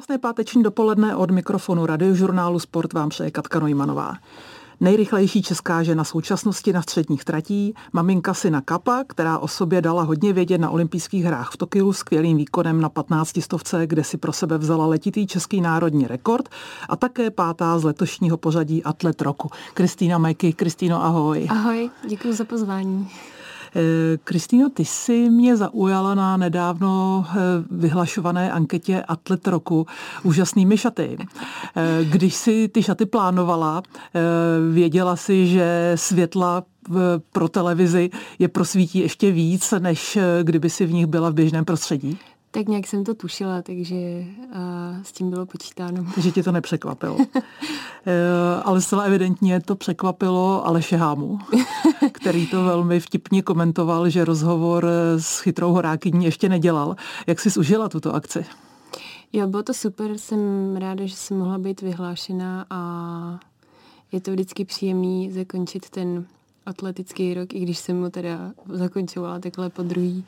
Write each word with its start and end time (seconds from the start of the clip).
Krásné 0.00 0.18
páteční 0.18 0.62
dopoledne 0.62 1.16
od 1.16 1.30
mikrofonu 1.30 1.86
radiožurnálu 1.86 2.58
Sport 2.58 2.92
vám 2.92 3.08
přeje 3.08 3.30
Katka 3.30 3.58
Nojmanová. 3.58 4.14
Nejrychlejší 4.80 5.42
česká 5.42 5.82
žena 5.82 6.04
současnosti 6.04 6.72
na 6.72 6.82
středních 6.82 7.24
tratí, 7.24 7.74
maminka 7.92 8.34
syna 8.34 8.60
Kapa, 8.60 9.04
která 9.06 9.38
o 9.38 9.48
sobě 9.48 9.82
dala 9.82 10.02
hodně 10.02 10.32
vědět 10.32 10.58
na 10.58 10.70
olympijských 10.70 11.24
hrách 11.24 11.50
v 11.50 11.56
Tokiu 11.56 11.92
skvělým 11.92 12.36
výkonem 12.36 12.80
na 12.80 12.88
15 12.88 13.42
stovce, 13.42 13.86
kde 13.86 14.04
si 14.04 14.16
pro 14.16 14.32
sebe 14.32 14.58
vzala 14.58 14.86
letitý 14.86 15.26
český 15.26 15.60
národní 15.60 16.06
rekord 16.06 16.48
a 16.88 16.96
také 16.96 17.30
pátá 17.30 17.78
z 17.78 17.84
letošního 17.84 18.36
pořadí 18.36 18.84
atlet 18.84 19.22
roku. 19.22 19.50
Kristýna 19.74 20.18
Meky. 20.18 20.52
Kristýno, 20.52 21.04
ahoj. 21.04 21.46
Ahoj, 21.50 21.90
děkuji 22.08 22.32
za 22.32 22.44
pozvání. 22.44 23.10
Eh, 23.74 24.18
Kristýno, 24.24 24.70
ty 24.70 24.84
jsi 24.84 25.30
mě 25.30 25.56
zaujala 25.56 26.14
na 26.14 26.36
nedávno 26.36 27.26
eh, 27.28 27.34
vyhlašované 27.70 28.52
anketě 28.52 29.02
Atlet 29.02 29.48
roku 29.48 29.86
úžasnými 30.22 30.78
šaty. 30.78 31.18
Eh, 31.76 32.04
když 32.04 32.34
si 32.34 32.68
ty 32.68 32.82
šaty 32.82 33.06
plánovala, 33.06 33.82
věděla 34.72 35.16
si, 35.16 35.46
že 35.46 35.92
světla 35.94 36.64
pro 37.32 37.48
televizi 37.48 38.10
je 38.38 38.48
prosvítí 38.48 38.98
ještě 38.98 39.30
víc, 39.32 39.74
než 39.78 40.18
kdyby 40.42 40.70
si 40.70 40.86
v 40.86 40.92
nich 40.92 41.06
byla 41.06 41.30
v 41.30 41.34
běžném 41.34 41.64
prostředí? 41.64 42.18
Tak 42.52 42.68
nějak 42.68 42.86
jsem 42.86 43.04
to 43.04 43.14
tušila, 43.14 43.62
takže 43.62 43.94
uh, 43.94 45.02
s 45.02 45.12
tím 45.12 45.30
bylo 45.30 45.46
počítáno. 45.46 46.06
Takže 46.14 46.30
tě 46.30 46.42
to 46.42 46.52
nepřekvapilo. 46.52 47.14
uh, 47.14 47.24
ale 48.64 48.80
zcela 48.80 49.02
evidentně 49.02 49.60
to 49.60 49.76
překvapilo 49.76 50.66
Aleše 50.66 50.96
Hámu, 50.96 51.38
který 52.12 52.46
to 52.46 52.64
velmi 52.64 53.00
vtipně 53.00 53.42
komentoval, 53.42 54.08
že 54.08 54.24
rozhovor 54.24 54.86
s 55.18 55.40
chytrou 55.40 55.72
horákyní 55.72 56.24
ještě 56.24 56.48
nedělal. 56.48 56.96
Jak 57.26 57.40
jsi 57.40 57.58
užila 57.58 57.88
tuto 57.88 58.14
akci? 58.14 58.46
Jo, 59.32 59.46
bylo 59.46 59.62
to 59.62 59.74
super, 59.74 60.18
jsem 60.18 60.40
ráda, 60.76 61.06
že 61.06 61.16
jsem 61.16 61.38
mohla 61.38 61.58
být 61.58 61.80
vyhlášena 61.80 62.66
a 62.70 63.40
je 64.12 64.20
to 64.20 64.30
vždycky 64.30 64.64
příjemný 64.64 65.30
zakončit 65.32 65.90
ten 65.90 66.24
atletický 66.66 67.34
rok, 67.34 67.54
i 67.54 67.60
když 67.60 67.78
jsem 67.78 68.00
mu 68.00 68.10
teda 68.10 68.52
zakončovala 68.68 69.38
takhle 69.38 69.70
po 69.70 69.82
druhý 69.82 70.24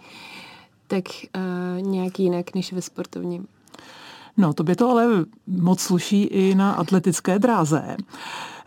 tak 0.92 1.04
uh, 1.36 1.82
nějak 1.82 2.20
jinak 2.20 2.54
než 2.54 2.72
ve 2.72 2.82
sportovním. 2.82 3.46
No, 4.36 4.52
to 4.52 4.64
by 4.64 4.76
to 4.76 4.90
ale 4.90 5.06
moc 5.46 5.80
sluší 5.80 6.22
i 6.22 6.54
na 6.54 6.72
atletické 6.72 7.38
dráze. 7.38 7.96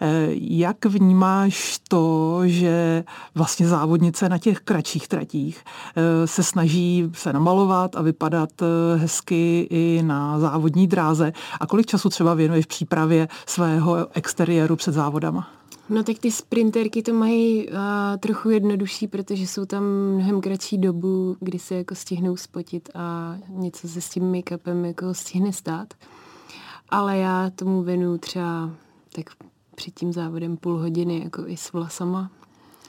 Eh, 0.01 0.27
jak 0.33 0.85
vnímáš 0.85 1.79
to, 1.87 2.39
že 2.45 3.03
vlastně 3.35 3.67
závodnice 3.67 4.29
na 4.29 4.37
těch 4.37 4.59
kratších 4.59 5.07
tratích 5.07 5.63
eh, 5.95 6.27
se 6.27 6.43
snaží 6.43 7.11
se 7.13 7.33
namalovat 7.33 7.95
a 7.95 8.01
vypadat 8.01 8.49
hezky 8.95 9.67
i 9.69 10.01
na 10.03 10.39
závodní 10.39 10.87
dráze? 10.87 11.33
A 11.59 11.67
kolik 11.67 11.85
času 11.85 12.09
třeba 12.09 12.33
věnuješ 12.33 12.65
přípravě 12.65 13.27
svého 13.45 14.07
exteriéru 14.13 14.75
před 14.75 14.91
závodama? 14.91 15.47
No 15.89 16.03
tak 16.03 16.19
ty 16.19 16.31
sprinterky 16.31 17.01
to 17.01 17.13
mají 17.13 17.67
uh, 17.67 17.73
trochu 18.19 18.49
jednodušší, 18.49 19.07
protože 19.07 19.47
jsou 19.47 19.65
tam 19.65 19.83
mnohem 19.83 20.41
kratší 20.41 20.77
dobu, 20.77 21.37
kdy 21.39 21.59
se 21.59 21.75
jako 21.75 21.95
stihnou 21.95 22.37
spotit 22.37 22.89
a 22.95 23.35
něco 23.49 23.87
se 23.87 24.01
s 24.01 24.09
tím 24.09 24.31
make-upem 24.31 24.85
jako 24.85 25.13
stihne 25.13 25.53
stát. 25.53 25.93
Ale 26.89 27.17
já 27.17 27.49
tomu 27.49 27.83
věnu 27.83 28.17
třeba 28.17 28.69
tak 29.15 29.29
před 29.75 29.93
tím 29.93 30.13
závodem 30.13 30.57
půl 30.57 30.77
hodiny 30.77 31.21
jako 31.23 31.47
i 31.47 31.57
s 31.57 31.73
vlasama. 31.73 32.31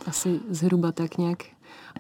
Asi 0.07 0.41
zhruba 0.51 0.93
tak 0.93 1.19
nějak. 1.19 1.43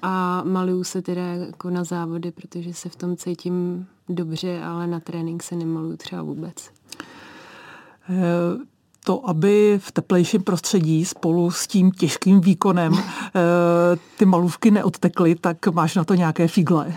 A 0.02 0.42
maluju 0.44 0.84
se 0.84 1.02
teda 1.02 1.22
jako 1.22 1.70
na 1.70 1.84
závody, 1.84 2.30
protože 2.30 2.74
se 2.74 2.88
v 2.88 2.96
tom 2.96 3.16
cítím 3.16 3.86
dobře, 4.08 4.62
ale 4.62 4.86
na 4.86 5.00
trénink 5.00 5.42
se 5.42 5.56
nemaluju 5.56 5.96
třeba 5.96 6.22
vůbec. 6.22 6.70
Uh 8.08 8.75
to, 9.06 9.28
aby 9.28 9.80
v 9.82 9.92
teplejším 9.92 10.42
prostředí 10.42 11.04
spolu 11.04 11.50
s 11.50 11.66
tím 11.66 11.90
těžkým 11.90 12.40
výkonem 12.40 12.92
eh, 12.98 13.40
ty 14.18 14.24
malůvky 14.24 14.70
neodtekly, 14.70 15.34
tak 15.34 15.66
máš 15.66 15.94
na 15.94 16.04
to 16.04 16.14
nějaké 16.14 16.48
figle? 16.48 16.94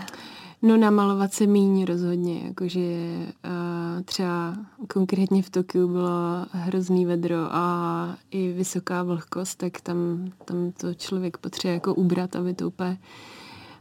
No 0.62 0.76
namalovat 0.76 1.32
se 1.32 1.46
míň 1.46 1.84
rozhodně, 1.84 2.40
jakože 2.44 2.80
uh, 2.80 4.02
třeba 4.04 4.54
konkrétně 4.88 5.42
v 5.42 5.50
Tokiu 5.50 5.88
bylo 5.88 6.46
hrozný 6.50 7.06
vedro 7.06 7.36
a 7.50 8.16
i 8.30 8.52
vysoká 8.52 9.02
vlhkost, 9.02 9.58
tak 9.58 9.80
tam, 9.80 10.30
tam 10.44 10.72
to 10.72 10.94
člověk 10.94 11.36
potřebuje 11.36 11.74
jako 11.74 11.94
ubrat, 11.94 12.36
aby 12.36 12.54
to 12.54 12.66
úplně, 12.66 12.98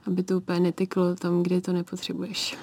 aby 0.07 0.23
to 0.23 0.37
úplně 0.37 0.59
neteklo 0.59 1.15
tam, 1.15 1.43
kde 1.43 1.61
to 1.61 1.73
nepotřebuješ 1.73 2.57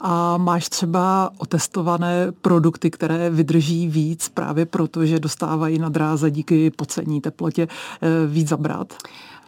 a 0.00 0.36
máš 0.36 0.68
třeba 0.68 1.30
otestované 1.38 2.32
produkty, 2.32 2.90
které 2.90 3.30
vydrží 3.30 3.88
víc 3.88 4.28
právě 4.28 4.66
proto, 4.66 5.06
že 5.06 5.20
dostávají 5.20 5.78
na 5.78 5.88
dráze 5.88 6.30
díky 6.30 6.70
pocení 6.70 7.20
teplotě 7.20 7.68
eh, 8.02 8.26
víc 8.26 8.48
zabrat? 8.48 8.94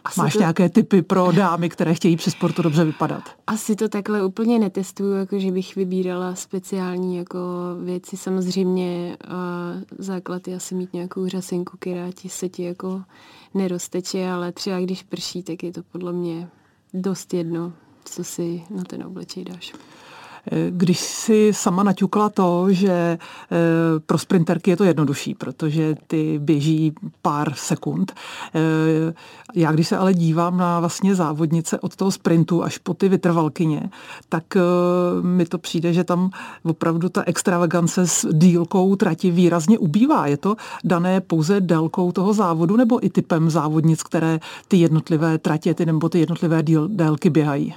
Asi 0.05 0.19
Máš 0.19 0.33
to... 0.33 0.39
nějaké 0.39 0.69
typy 0.69 1.01
pro 1.01 1.31
dámy, 1.31 1.69
které 1.69 1.93
chtějí 1.93 2.15
při 2.15 2.31
sportu 2.31 2.61
dobře 2.61 2.85
vypadat? 2.85 3.23
Asi 3.47 3.75
to 3.75 3.89
takhle 3.89 4.25
úplně 4.25 4.59
netestuju, 4.59 5.13
jako 5.13 5.39
že 5.39 5.51
bych 5.51 5.75
vybírala 5.75 6.35
speciální 6.35 7.17
jako 7.17 7.39
věci. 7.83 8.17
Samozřejmě 8.17 9.17
uh, 9.27 9.33
základ 9.97 10.47
je 10.47 10.55
asi 10.55 10.75
mít 10.75 10.93
nějakou 10.93 11.27
řasinku, 11.27 11.77
která 11.79 12.11
ti 12.11 12.29
se 12.29 12.49
ti 12.49 12.63
jako 12.63 13.01
nerozteče, 13.53 14.29
ale 14.29 14.51
třeba 14.51 14.79
když 14.79 15.03
prší, 15.03 15.43
tak 15.43 15.63
je 15.63 15.71
to 15.71 15.83
podle 15.83 16.13
mě 16.13 16.49
dost 16.93 17.33
jedno, 17.33 17.73
co 18.05 18.23
si 18.23 18.63
na 18.69 18.83
ten 18.83 19.03
oblečej 19.03 19.43
dáš. 19.43 19.73
Když 20.69 20.99
si 20.99 21.53
sama 21.53 21.83
naťukla 21.83 22.29
to, 22.29 22.67
že 22.69 22.91
eh, 22.91 23.19
pro 24.05 24.17
sprinterky 24.17 24.69
je 24.69 24.77
to 24.77 24.83
jednodušší, 24.83 25.35
protože 25.35 25.95
ty 26.07 26.39
běží 26.39 26.93
pár 27.21 27.53
sekund. 27.55 28.13
Eh, 28.55 29.13
já 29.55 29.71
když 29.71 29.87
se 29.87 29.97
ale 29.97 30.13
dívám 30.13 30.57
na 30.57 30.79
vlastně 30.79 31.15
závodnice 31.15 31.79
od 31.79 31.95
toho 31.95 32.11
sprintu 32.11 32.63
až 32.63 32.77
po 32.77 32.93
ty 32.93 33.09
vytrvalkyně, 33.09 33.89
tak 34.29 34.43
eh, 34.55 34.61
mi 35.21 35.45
to 35.45 35.57
přijde, 35.57 35.93
že 35.93 36.03
tam 36.03 36.29
opravdu 36.63 37.09
ta 37.09 37.23
extravagance 37.25 38.07
s 38.07 38.27
dílkou 38.33 38.95
trati 38.95 39.31
výrazně 39.31 39.77
ubývá. 39.77 40.27
Je 40.27 40.37
to 40.37 40.55
dané 40.83 41.21
pouze 41.21 41.61
délkou 41.61 42.11
toho 42.11 42.33
závodu 42.33 42.77
nebo 42.77 43.05
i 43.05 43.09
typem 43.09 43.49
závodnic, 43.49 44.03
které 44.03 44.39
ty 44.67 44.77
jednotlivé 44.77 45.37
tratě 45.37 45.73
ty 45.73 45.85
nebo 45.85 46.09
ty 46.09 46.19
jednotlivé 46.19 46.63
díl, 46.63 46.87
délky 46.87 47.29
běhají? 47.29 47.75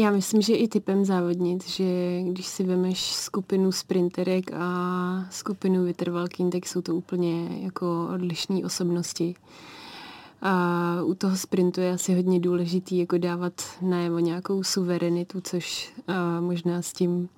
Já 0.00 0.10
myslím, 0.10 0.42
že 0.42 0.54
i 0.54 0.68
typem 0.68 1.04
závodnic, 1.04 1.68
že 1.68 2.20
když 2.22 2.46
si 2.46 2.64
vemeš 2.64 3.14
skupinu 3.14 3.72
sprinterek 3.72 4.50
a 4.52 5.26
skupinu 5.30 5.84
vytrvalkyn, 5.84 6.50
tak 6.50 6.66
jsou 6.66 6.80
to 6.80 6.94
úplně 6.94 7.58
jako 7.62 8.08
odlišné 8.14 8.64
osobnosti. 8.64 9.34
A 10.42 11.02
u 11.04 11.14
toho 11.14 11.36
sprintu 11.36 11.80
je 11.80 11.92
asi 11.92 12.14
hodně 12.14 12.40
důležitý 12.40 12.98
jako 12.98 13.18
dávat 13.18 13.52
najevo 13.82 14.18
nějakou 14.18 14.62
suverenitu, 14.62 15.40
což 15.40 15.94
možná 16.40 16.82
s 16.82 16.92
tím 16.92 17.28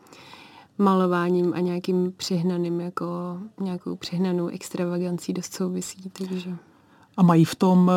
malováním 0.78 1.54
a 1.54 1.60
nějakým 1.60 2.12
přehnaným, 2.16 2.80
jako 2.80 3.38
nějakou 3.60 3.96
přehnanou 3.96 4.46
extravagancí 4.46 5.32
dost 5.32 5.54
souvisí. 5.54 6.10
Takže. 6.12 6.50
A 7.16 7.22
mají 7.22 7.44
v 7.44 7.54
tom 7.54 7.90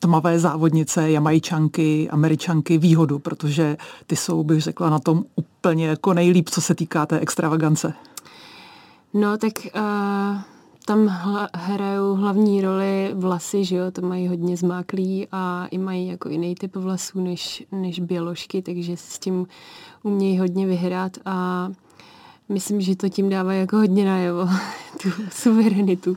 tmavé 0.00 0.38
závodnice, 0.38 1.10
jamajčanky, 1.10 2.10
američanky 2.10 2.78
výhodu, 2.78 3.18
protože 3.18 3.76
ty 4.06 4.16
jsou, 4.16 4.44
bych 4.44 4.62
řekla, 4.62 4.90
na 4.90 4.98
tom 4.98 5.24
úplně 5.36 5.86
jako 5.86 6.14
nejlíp, 6.14 6.50
co 6.50 6.60
se 6.60 6.74
týká 6.74 7.06
té 7.06 7.20
extravagance. 7.20 7.94
No, 9.14 9.38
tak 9.38 9.52
uh, 9.76 10.40
tam 10.84 11.06
hla, 11.06 11.48
hrajou 11.54 12.14
hlavní 12.14 12.60
roli 12.60 13.10
vlasy, 13.14 13.64
že 13.64 13.76
jo, 13.76 13.90
to 13.90 14.02
mají 14.02 14.28
hodně 14.28 14.56
zmáklý 14.56 15.28
a 15.32 15.66
i 15.70 15.78
mají 15.78 16.06
jako 16.06 16.28
jiný 16.28 16.54
typ 16.54 16.76
vlasů 16.76 17.20
než, 17.20 17.66
než 17.72 18.00
běložky, 18.00 18.62
takže 18.62 18.96
s 18.96 19.18
tím 19.18 19.46
umějí 20.02 20.38
hodně 20.38 20.66
vyhrát 20.66 21.12
a 21.24 21.68
myslím, 22.48 22.80
že 22.80 22.96
to 22.96 23.08
tím 23.08 23.28
dává 23.28 23.52
jako 23.52 23.76
hodně 23.76 24.04
najevo, 24.04 24.48
tu 25.02 25.08
suverenitu. 25.30 26.16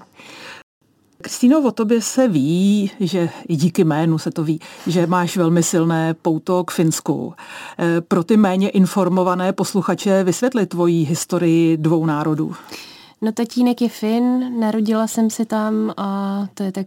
Kristýno, 1.21 1.61
o 1.61 1.71
tobě 1.71 2.01
se 2.01 2.27
ví, 2.27 2.91
že 2.99 3.29
i 3.47 3.55
díky 3.55 3.83
jménu 3.83 4.17
se 4.17 4.31
to 4.31 4.43
ví, 4.43 4.59
že 4.87 5.07
máš 5.07 5.37
velmi 5.37 5.63
silné 5.63 6.13
pouto 6.13 6.63
k 6.63 6.71
Finsku. 6.71 7.33
E, 7.79 8.01
pro 8.01 8.23
ty 8.23 8.37
méně 8.37 8.69
informované 8.69 9.53
posluchače 9.53 10.23
vysvětli 10.23 10.65
tvoji 10.65 11.03
historii 11.03 11.77
dvou 11.77 12.05
národů. 12.05 12.55
No 13.21 13.31
tatínek 13.31 13.81
je 13.81 13.89
Fin, 13.89 14.59
narodila 14.59 15.07
jsem 15.07 15.29
se 15.29 15.45
tam 15.45 15.93
a 15.97 16.47
to 16.53 16.63
je 16.63 16.71
tak 16.71 16.85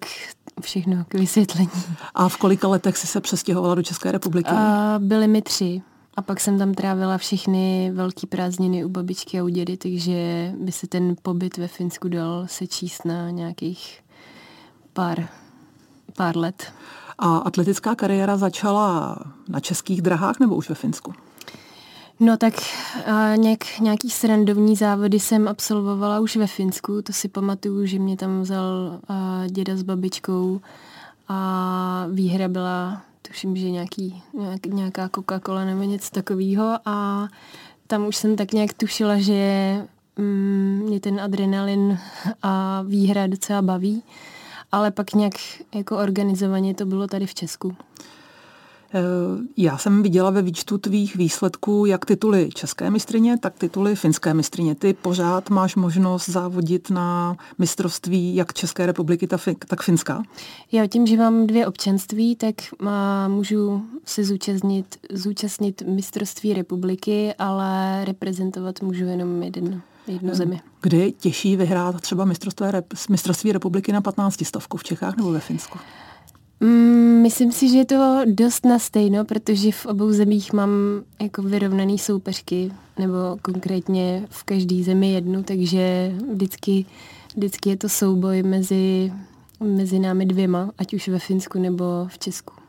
všechno 0.60 1.04
k 1.08 1.14
vysvětlení. 1.14 1.70
A 2.14 2.28
v 2.28 2.36
kolika 2.36 2.68
letech 2.68 2.96
jsi 2.96 3.06
se 3.06 3.20
přestěhovala 3.20 3.74
do 3.74 3.82
České 3.82 4.12
republiky? 4.12 4.50
A 4.50 4.94
byly 4.98 5.28
mi 5.28 5.42
tři. 5.42 5.82
A 6.16 6.22
pak 6.22 6.40
jsem 6.40 6.58
tam 6.58 6.74
trávila 6.74 7.18
všechny 7.18 7.90
velké 7.94 8.26
prázdniny 8.26 8.84
u 8.84 8.88
babičky 8.88 9.40
a 9.40 9.44
u 9.44 9.48
dědy, 9.48 9.76
takže 9.76 10.52
by 10.58 10.72
se 10.72 10.86
ten 10.86 11.16
pobyt 11.22 11.56
ve 11.56 11.68
Finsku 11.68 12.08
dal 12.08 12.44
sečíst 12.46 13.04
na 13.04 13.30
nějakých 13.30 14.00
pár, 14.94 15.28
pár 16.16 16.36
let. 16.36 16.72
A 17.18 17.36
atletická 17.36 17.94
kariéra 17.94 18.36
začala 18.36 19.16
na 19.48 19.60
českých 19.60 20.02
drahách 20.02 20.40
nebo 20.40 20.56
už 20.56 20.68
ve 20.68 20.74
Finsku? 20.74 21.14
No 22.20 22.36
tak 22.36 22.54
nějak, 23.36 23.78
nějaký 23.80 24.10
srandovní 24.10 24.76
závody 24.76 25.20
jsem 25.20 25.48
absolvovala 25.48 26.20
už 26.20 26.36
ve 26.36 26.46
Finsku, 26.46 27.02
to 27.02 27.12
si 27.12 27.28
pamatuju, 27.28 27.86
že 27.86 27.98
mě 27.98 28.16
tam 28.16 28.42
vzal 28.42 29.00
děda 29.48 29.76
s 29.76 29.82
babičkou 29.82 30.60
a 31.28 32.06
výhra 32.10 32.48
byla, 32.48 33.02
tuším, 33.22 33.56
že 33.56 33.70
nějaký, 33.70 34.22
nějak, 34.34 34.66
nějaká 34.66 35.08
Coca-Cola 35.08 35.66
nebo 35.66 35.82
něco 35.82 36.10
takového 36.10 36.78
a 36.84 37.28
tam 37.86 38.06
už 38.06 38.16
jsem 38.16 38.36
tak 38.36 38.52
nějak 38.52 38.72
tušila, 38.72 39.18
že 39.18 39.76
mm, 40.16 40.82
mě 40.86 41.00
ten 41.00 41.20
adrenalin 41.20 41.98
a 42.42 42.82
výhra 42.82 43.26
docela 43.26 43.62
baví, 43.62 44.02
ale 44.74 44.90
pak 44.90 45.14
nějak 45.14 45.34
jako 45.74 45.96
organizovaně 45.96 46.74
to 46.74 46.86
bylo 46.86 47.06
tady 47.06 47.26
v 47.26 47.34
Česku. 47.34 47.76
Eh, 48.94 49.00
já 49.56 49.78
jsem 49.78 50.02
viděla 50.02 50.30
ve 50.30 50.42
výčtu 50.42 50.78
tvých 50.78 51.16
výsledků 51.16 51.86
jak 51.86 52.04
tituly 52.04 52.48
české 52.54 52.90
mistrině, 52.90 53.38
tak 53.38 53.54
tituly 53.58 53.96
finské 53.96 54.34
mistrině. 54.34 54.74
Ty 54.74 54.94
pořád 54.94 55.50
máš 55.50 55.76
možnost 55.76 56.28
závodit 56.28 56.90
na 56.90 57.36
mistrovství 57.58 58.36
jak 58.36 58.52
České 58.52 58.86
republiky, 58.86 59.26
tak 59.68 59.82
Finska? 59.82 60.22
Já 60.72 60.86
tím, 60.86 61.06
že 61.06 61.16
mám 61.16 61.46
dvě 61.46 61.66
občanství, 61.66 62.36
tak 62.36 62.54
má, 62.82 63.28
můžu 63.28 63.82
se 64.04 64.24
zúčastnit, 64.24 64.96
zúčastnit 65.12 65.82
mistrovství 65.86 66.54
republiky, 66.54 67.34
ale 67.38 68.04
reprezentovat 68.04 68.82
můžu 68.82 69.04
jenom 69.04 69.42
jeden 69.42 69.82
jednu 70.06 70.30
eh, 70.32 70.34
zemi. 70.34 70.60
Kde 70.82 70.98
je 70.98 71.12
těžší 71.12 71.56
vyhrát 71.56 72.00
třeba 72.00 72.24
mistrovství, 72.24 72.66
mistrovství 73.10 73.52
republiky 73.52 73.92
na 73.92 74.00
15 74.00 74.44
stovku 74.44 74.76
v 74.76 74.84
Čechách 74.84 75.16
nebo 75.16 75.32
ve 75.32 75.40
Finsku? 75.40 75.78
Mm, 76.60 77.22
myslím 77.22 77.52
si, 77.52 77.68
že 77.68 77.78
je 77.78 77.84
to 77.84 78.20
dost 78.24 78.64
na 78.64 78.78
stejno, 78.78 79.24
protože 79.24 79.72
v 79.72 79.86
obou 79.86 80.12
zemích 80.12 80.52
mám 80.52 80.70
jako 81.22 81.42
vyrovnaný 81.42 81.98
soupeřky, 81.98 82.72
nebo 82.98 83.18
konkrétně 83.42 84.26
v 84.30 84.44
každé 84.44 84.82
zemi 84.82 85.12
jednu, 85.12 85.42
takže 85.42 86.12
vždycky, 86.32 86.86
vždycky 87.36 87.70
je 87.70 87.76
to 87.76 87.88
souboj 87.88 88.42
mezi, 88.42 89.12
mezi 89.60 89.98
námi 89.98 90.26
dvěma, 90.26 90.70
ať 90.78 90.94
už 90.94 91.08
ve 91.08 91.18
Finsku 91.18 91.58
nebo 91.58 91.84
v 92.08 92.18
Česku. 92.18 92.63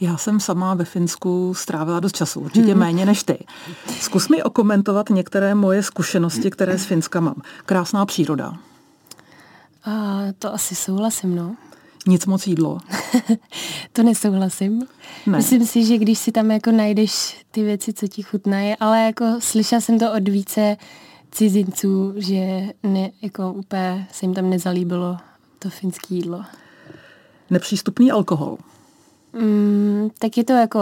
Já 0.00 0.16
jsem 0.16 0.40
sama 0.40 0.74
ve 0.74 0.84
Finsku 0.84 1.54
strávila 1.54 2.00
dost 2.00 2.16
času, 2.16 2.40
určitě 2.40 2.70
hmm. 2.70 2.78
méně 2.78 3.06
než 3.06 3.22
ty. 3.22 3.38
Zkus 4.00 4.28
mi 4.28 4.42
okomentovat 4.42 5.10
některé 5.10 5.54
moje 5.54 5.82
zkušenosti, 5.82 6.50
které 6.50 6.78
z 6.78 6.84
Finska 6.84 7.20
mám. 7.20 7.42
Krásná 7.66 8.06
příroda. 8.06 8.52
A 9.84 10.18
to 10.38 10.54
asi 10.54 10.74
souhlasím, 10.74 11.36
no. 11.36 11.56
Nic 12.06 12.26
moc 12.26 12.46
jídlo. 12.46 12.78
to 13.92 14.02
nesouhlasím. 14.02 14.86
Ne. 15.26 15.38
Myslím 15.38 15.66
si, 15.66 15.84
že 15.84 15.98
když 15.98 16.18
si 16.18 16.32
tam 16.32 16.50
jako 16.50 16.70
najdeš 16.70 17.44
ty 17.50 17.62
věci, 17.62 17.92
co 17.92 18.08
ti 18.08 18.22
chutnají, 18.22 18.74
ale 18.80 19.02
jako 19.02 19.24
slyšela 19.38 19.80
jsem 19.80 19.98
to 19.98 20.12
od 20.12 20.28
více 20.28 20.76
cizinců, 21.30 22.14
že 22.16 22.62
ne, 22.82 23.10
jako 23.22 23.52
úplně 23.52 24.08
se 24.12 24.26
jim 24.26 24.34
tam 24.34 24.50
nezalíbilo 24.50 25.16
to 25.58 25.70
finské 25.70 26.14
jídlo. 26.14 26.44
Nepřístupný 27.50 28.10
alkohol. 28.10 28.58
Mm, 29.32 30.10
tak 30.18 30.36
je 30.36 30.44
to 30.44 30.52
jako, 30.52 30.80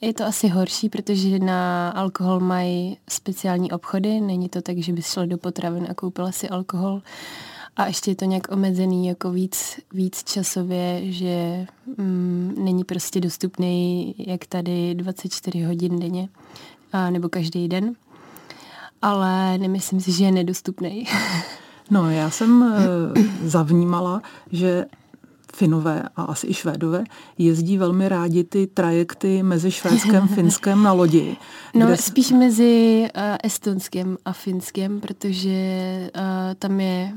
je 0.00 0.14
to 0.14 0.24
asi 0.24 0.48
horší, 0.48 0.88
protože 0.88 1.38
na 1.38 1.90
alkohol 1.90 2.40
mají 2.40 2.98
speciální 3.08 3.72
obchody. 3.72 4.20
Není 4.20 4.48
to 4.48 4.62
tak, 4.62 4.78
že 4.78 4.92
bys 4.92 5.12
šla 5.12 5.26
do 5.26 5.38
potravin 5.38 5.86
a 5.90 5.94
koupila 5.94 6.32
si 6.32 6.48
alkohol. 6.48 7.02
A 7.76 7.86
ještě 7.86 8.10
je 8.10 8.16
to 8.16 8.24
nějak 8.24 8.52
omezený 8.52 9.06
jako 9.06 9.30
víc, 9.30 9.80
víc 9.92 10.24
časově, 10.24 11.12
že 11.12 11.66
mm, 11.98 12.54
není 12.58 12.84
prostě 12.84 13.20
dostupný 13.20 14.14
jak 14.18 14.46
tady 14.46 14.94
24 14.94 15.62
hodin 15.62 15.98
denně, 15.98 16.28
a, 16.92 17.10
nebo 17.10 17.28
každý 17.28 17.68
den. 17.68 17.94
Ale 19.02 19.58
nemyslím 19.58 20.00
si, 20.00 20.12
že 20.12 20.24
je 20.24 20.32
nedostupný. 20.32 21.06
no, 21.90 22.10
já 22.10 22.30
jsem 22.30 22.62
e, 22.62 23.48
zavnímala, 23.48 24.22
že 24.52 24.84
Finové 25.56 26.02
a 26.16 26.22
asi 26.22 26.46
i 26.46 26.54
Švédové 26.54 27.04
jezdí 27.38 27.78
velmi 27.78 28.08
rádi 28.08 28.44
ty 28.44 28.66
trajekty 28.66 29.42
mezi 29.42 29.70
Švédskem 29.70 30.22
a 30.22 30.26
Finskem 30.34 30.82
na 30.82 30.92
lodi. 30.92 31.36
No 31.74 31.86
kde... 31.86 31.96
spíš 31.96 32.30
mezi 32.30 33.06
uh, 33.16 33.22
Estonskem 33.42 34.16
a 34.24 34.32
Finskem, 34.32 35.00
protože 35.00 35.50
uh, 36.16 36.54
tam 36.58 36.80
je 36.80 37.12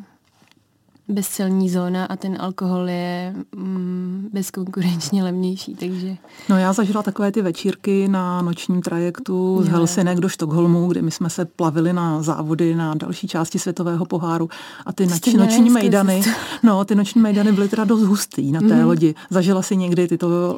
bezcelní 1.09 1.69
zóna 1.69 2.05
a 2.05 2.15
ten 2.15 2.37
alkohol 2.39 2.89
je 2.89 3.35
mm, 3.55 4.29
bezkonkurenčně 4.33 5.23
levnější, 5.23 5.75
takže... 5.75 6.17
No 6.49 6.57
já 6.57 6.73
zažila 6.73 7.03
takové 7.03 7.31
ty 7.31 7.41
večírky 7.41 8.07
na 8.07 8.41
nočním 8.41 8.81
trajektu 8.81 9.55
jo. 9.59 9.63
z 9.63 9.67
Helsinek 9.67 10.19
do 10.19 10.29
Štokholmu, 10.29 10.87
kdy 10.87 11.01
my 11.01 11.11
jsme 11.11 11.29
se 11.29 11.45
plavili 11.45 11.93
na 11.93 12.21
závody 12.21 12.75
na 12.75 12.95
další 12.95 13.27
části 13.27 13.59
světového 13.59 14.05
poháru 14.05 14.49
a 14.85 14.93
ty 14.93 15.05
noč, 15.05 15.33
noční 15.33 15.69
mejdany, 15.69 16.21
no 16.63 16.85
ty 16.85 16.95
noční 16.95 17.21
mejdany 17.21 17.51
byly 17.51 17.69
teda 17.69 17.83
dost 17.83 18.03
hustý 18.03 18.51
na 18.51 18.59
té 18.59 18.75
mm. 18.75 18.85
lodi. 18.85 19.15
Zažila 19.29 19.61
si 19.61 19.77
někdy 19.77 20.07
tyto, 20.07 20.57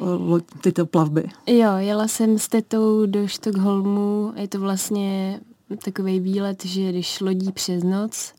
tyto 0.60 0.86
plavby? 0.86 1.24
Jo, 1.46 1.76
jela 1.76 2.08
jsem 2.08 2.38
s 2.38 2.48
tetou 2.48 3.06
do 3.06 3.28
Štokholmu, 3.28 4.32
je 4.36 4.48
to 4.48 4.60
vlastně 4.60 5.40
takový 5.84 6.20
výlet, 6.20 6.64
že 6.64 6.88
když 6.88 7.20
lodí 7.20 7.52
přes 7.52 7.84
noc, 7.84 8.32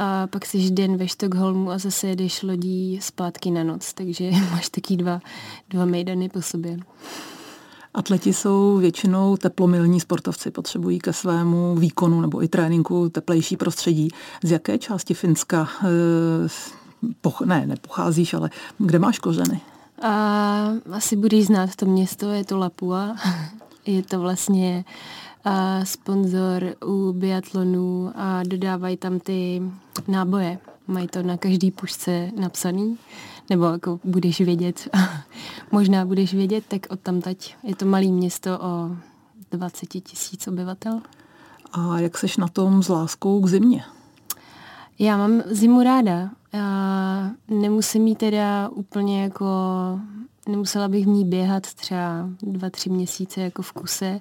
a 0.00 0.26
pak 0.26 0.46
jsi 0.46 0.70
den 0.70 0.96
ve 0.96 1.08
Štokholmu 1.08 1.70
a 1.70 1.78
zase 1.78 2.06
jedeš 2.06 2.42
lodí 2.42 2.98
zpátky 3.02 3.50
na 3.50 3.64
noc, 3.64 3.92
takže 3.92 4.30
máš 4.50 4.68
taky 4.68 4.96
dva, 4.96 5.20
dva 5.70 5.84
mejdany 5.84 6.28
po 6.28 6.42
sobě. 6.42 6.78
Atleti 7.94 8.32
jsou 8.32 8.76
většinou 8.76 9.36
teplomilní 9.36 10.00
sportovci, 10.00 10.50
potřebují 10.50 10.98
ke 10.98 11.12
svému 11.12 11.76
výkonu 11.76 12.20
nebo 12.20 12.42
i 12.42 12.48
tréninku 12.48 13.08
teplejší 13.08 13.56
prostředí. 13.56 14.08
Z 14.42 14.50
jaké 14.50 14.78
části 14.78 15.14
Finska 15.14 15.68
e, 15.84 15.88
poch, 17.20 17.40
ne, 17.40 17.66
nepocházíš, 17.66 18.34
ale 18.34 18.50
kde 18.78 18.98
máš 18.98 19.18
kořeny? 19.18 19.60
A, 20.02 20.72
asi 20.92 21.16
budeš 21.16 21.46
znát 21.46 21.76
to 21.76 21.86
město, 21.86 22.30
je 22.30 22.44
to 22.44 22.58
Lapua. 22.58 23.16
je 23.86 24.02
to 24.02 24.20
vlastně 24.20 24.84
a 25.44 25.84
sponzor 25.84 26.74
u 26.86 27.12
biatlonu 27.12 28.12
a 28.14 28.42
dodávají 28.42 28.96
tam 28.96 29.20
ty 29.20 29.62
náboje. 30.08 30.58
Mají 30.86 31.08
to 31.08 31.22
na 31.22 31.36
každý 31.36 31.70
pušce 31.70 32.30
napsaný, 32.40 32.98
nebo 33.50 33.64
jako 33.64 34.00
budeš 34.04 34.40
vědět, 34.40 34.88
možná 35.72 36.04
budeš 36.04 36.34
vědět, 36.34 36.64
tak 36.68 36.86
od 36.90 37.00
tam 37.00 37.20
tať. 37.20 37.54
Je 37.62 37.76
to 37.76 37.86
malé 37.86 38.06
město 38.06 38.58
o 38.62 38.90
20 39.50 39.86
tisíc 39.86 40.48
obyvatel. 40.48 41.00
A 41.72 41.98
jak 41.98 42.18
seš 42.18 42.36
na 42.36 42.48
tom 42.48 42.82
s 42.82 42.88
láskou 42.88 43.40
k 43.40 43.48
zimě? 43.48 43.84
Já 44.98 45.16
mám 45.16 45.42
zimu 45.46 45.82
ráda. 45.82 46.30
Já 46.52 47.30
nemusím 47.48 48.06
jí 48.06 48.16
teda 48.16 48.68
úplně 48.68 49.22
jako 49.22 49.46
nemusela 50.48 50.88
bych 50.88 51.04
v 51.04 51.08
ní 51.08 51.24
běhat 51.24 51.74
třeba 51.74 52.28
dva, 52.42 52.70
tři 52.70 52.90
měsíce 52.90 53.40
jako 53.40 53.62
v 53.62 53.72
kuse 53.72 54.20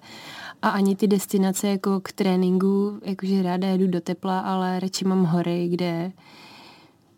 a 0.62 0.70
ani 0.70 0.96
ty 0.96 1.08
destinace 1.08 1.68
jako 1.68 2.00
k 2.00 2.12
tréninku, 2.12 3.00
jakože 3.06 3.44
ráda 3.44 3.68
jedu 3.68 3.88
do 3.88 4.02
tepla, 4.02 4.40
ale 4.40 4.80
radši 4.80 5.06
mám 5.06 5.26
hory, 5.26 5.68
kde 5.68 6.12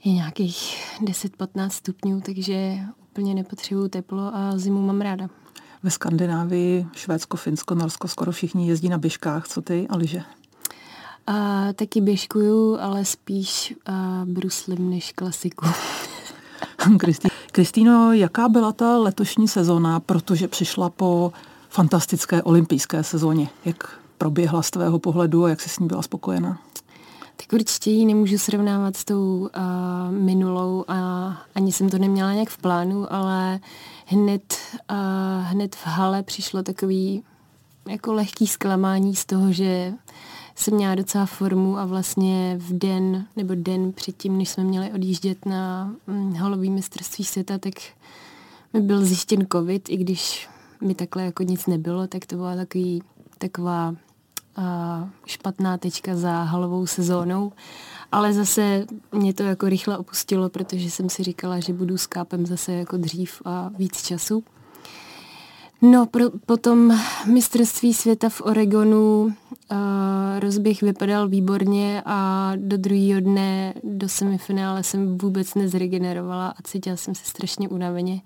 je 0.03 0.13
nějakých 0.13 0.83
10-15 1.01 1.69
stupňů, 1.69 2.21
takže 2.21 2.77
úplně 3.11 3.35
nepotřebuju 3.35 3.87
teplo 3.87 4.35
a 4.35 4.57
zimu 4.57 4.81
mám 4.81 5.01
ráda. 5.01 5.29
Ve 5.83 5.89
Skandinávii, 5.89 6.85
Švédsko, 6.93 7.37
Finsko, 7.37 7.75
Norsko 7.75 8.07
skoro 8.07 8.31
všichni 8.31 8.67
jezdí 8.67 8.89
na 8.89 8.97
běžkách. 8.97 9.47
Co 9.47 9.61
ty 9.61 9.87
a 9.89 9.97
lyže? 9.97 10.21
A, 11.27 11.67
taky 11.73 12.01
běžkuju, 12.01 12.77
ale 12.79 13.05
spíš 13.05 13.75
a, 13.85 14.21
bruslím 14.25 14.89
než 14.89 15.11
klasiku. 15.11 15.65
Kristýno, 17.51 18.13
jaká 18.13 18.49
byla 18.49 18.71
ta 18.71 18.97
letošní 18.97 19.47
sezóna, 19.47 19.99
protože 19.99 20.47
přišla 20.47 20.89
po 20.89 21.31
fantastické 21.69 22.43
olympijské 22.43 23.03
sezóně? 23.03 23.49
Jak 23.65 23.99
proběhla 24.17 24.61
z 24.61 24.71
tvého 24.71 24.99
pohledu 24.99 25.45
a 25.45 25.49
jak 25.49 25.61
jsi 25.61 25.69
s 25.69 25.79
ní 25.79 25.87
byla 25.87 26.01
spokojená? 26.01 26.59
Tak 27.35 27.53
určitě 27.53 27.91
ji 27.91 28.05
nemůžu 28.05 28.37
srovnávat 28.37 28.97
s 28.97 29.05
tou 29.05 29.39
uh, 29.39 29.49
minulou 30.11 30.85
a 30.87 30.97
ani 31.55 31.71
jsem 31.71 31.89
to 31.89 31.97
neměla 31.97 32.33
nějak 32.33 32.49
v 32.49 32.57
plánu, 32.57 33.13
ale 33.13 33.59
hned, 34.05 34.57
uh, 34.91 34.97
hned 35.45 35.75
v 35.75 35.87
hale 35.87 36.23
přišlo 36.23 36.63
takový 36.63 37.23
jako 37.87 38.13
lehký 38.13 38.47
zklamání 38.47 39.15
z 39.15 39.25
toho, 39.25 39.51
že 39.51 39.93
jsem 40.55 40.73
měla 40.73 40.95
docela 40.95 41.25
formu 41.25 41.77
a 41.77 41.85
vlastně 41.85 42.55
v 42.59 42.77
den 42.77 43.27
nebo 43.35 43.55
den 43.55 43.93
předtím, 43.93 44.37
než 44.37 44.49
jsme 44.49 44.63
měli 44.63 44.91
odjíždět 44.91 45.45
na 45.45 45.93
hm, 46.07 46.33
halový 46.33 46.69
mistrovství 46.69 47.25
světa, 47.25 47.57
tak 47.57 47.73
mi 48.73 48.81
byl 48.81 49.05
zjištěn 49.05 49.47
covid, 49.51 49.89
i 49.89 49.97
když 49.97 50.49
mi 50.81 50.95
takhle 50.95 51.25
jako 51.25 51.43
nic 51.43 51.67
nebylo, 51.67 52.07
tak 52.07 52.25
to 52.25 52.35
byla 52.35 52.55
takový, 52.55 53.03
taková 53.37 53.95
a, 54.55 55.09
špatná 55.25 55.77
tečka 55.77 56.15
za 56.15 56.43
halovou 56.43 56.87
sezónou. 56.87 57.51
Ale 58.11 58.33
zase 58.33 58.85
mě 59.11 59.33
to 59.33 59.43
jako 59.43 59.69
rychle 59.69 59.97
opustilo, 59.97 60.49
protože 60.49 60.91
jsem 60.91 61.09
si 61.09 61.23
říkala, 61.23 61.59
že 61.59 61.73
budu 61.73 61.97
s 61.97 62.07
kápem 62.07 62.45
zase 62.45 62.73
jako 62.73 62.97
dřív 62.97 63.41
a 63.45 63.71
víc 63.77 64.01
času. 64.01 64.43
No, 65.81 66.05
pro, 66.05 66.25
potom 66.45 66.99
mistrovství 67.25 67.93
světa 67.93 68.29
v 68.29 68.41
Oregonu 68.41 69.23
uh, 69.23 69.31
rozběh 70.39 70.81
vypadal 70.81 71.27
výborně 71.27 72.01
a 72.05 72.51
do 72.55 72.77
druhého 72.77 73.21
dne, 73.21 73.73
do 73.83 74.09
semifinále 74.09 74.83
jsem 74.83 75.17
vůbec 75.17 75.55
nezregenerovala 75.55 76.47
a 76.47 76.61
cítila 76.63 76.95
jsem 76.95 77.15
se 77.15 77.25
strašně 77.25 77.69
unaveně. 77.69 78.21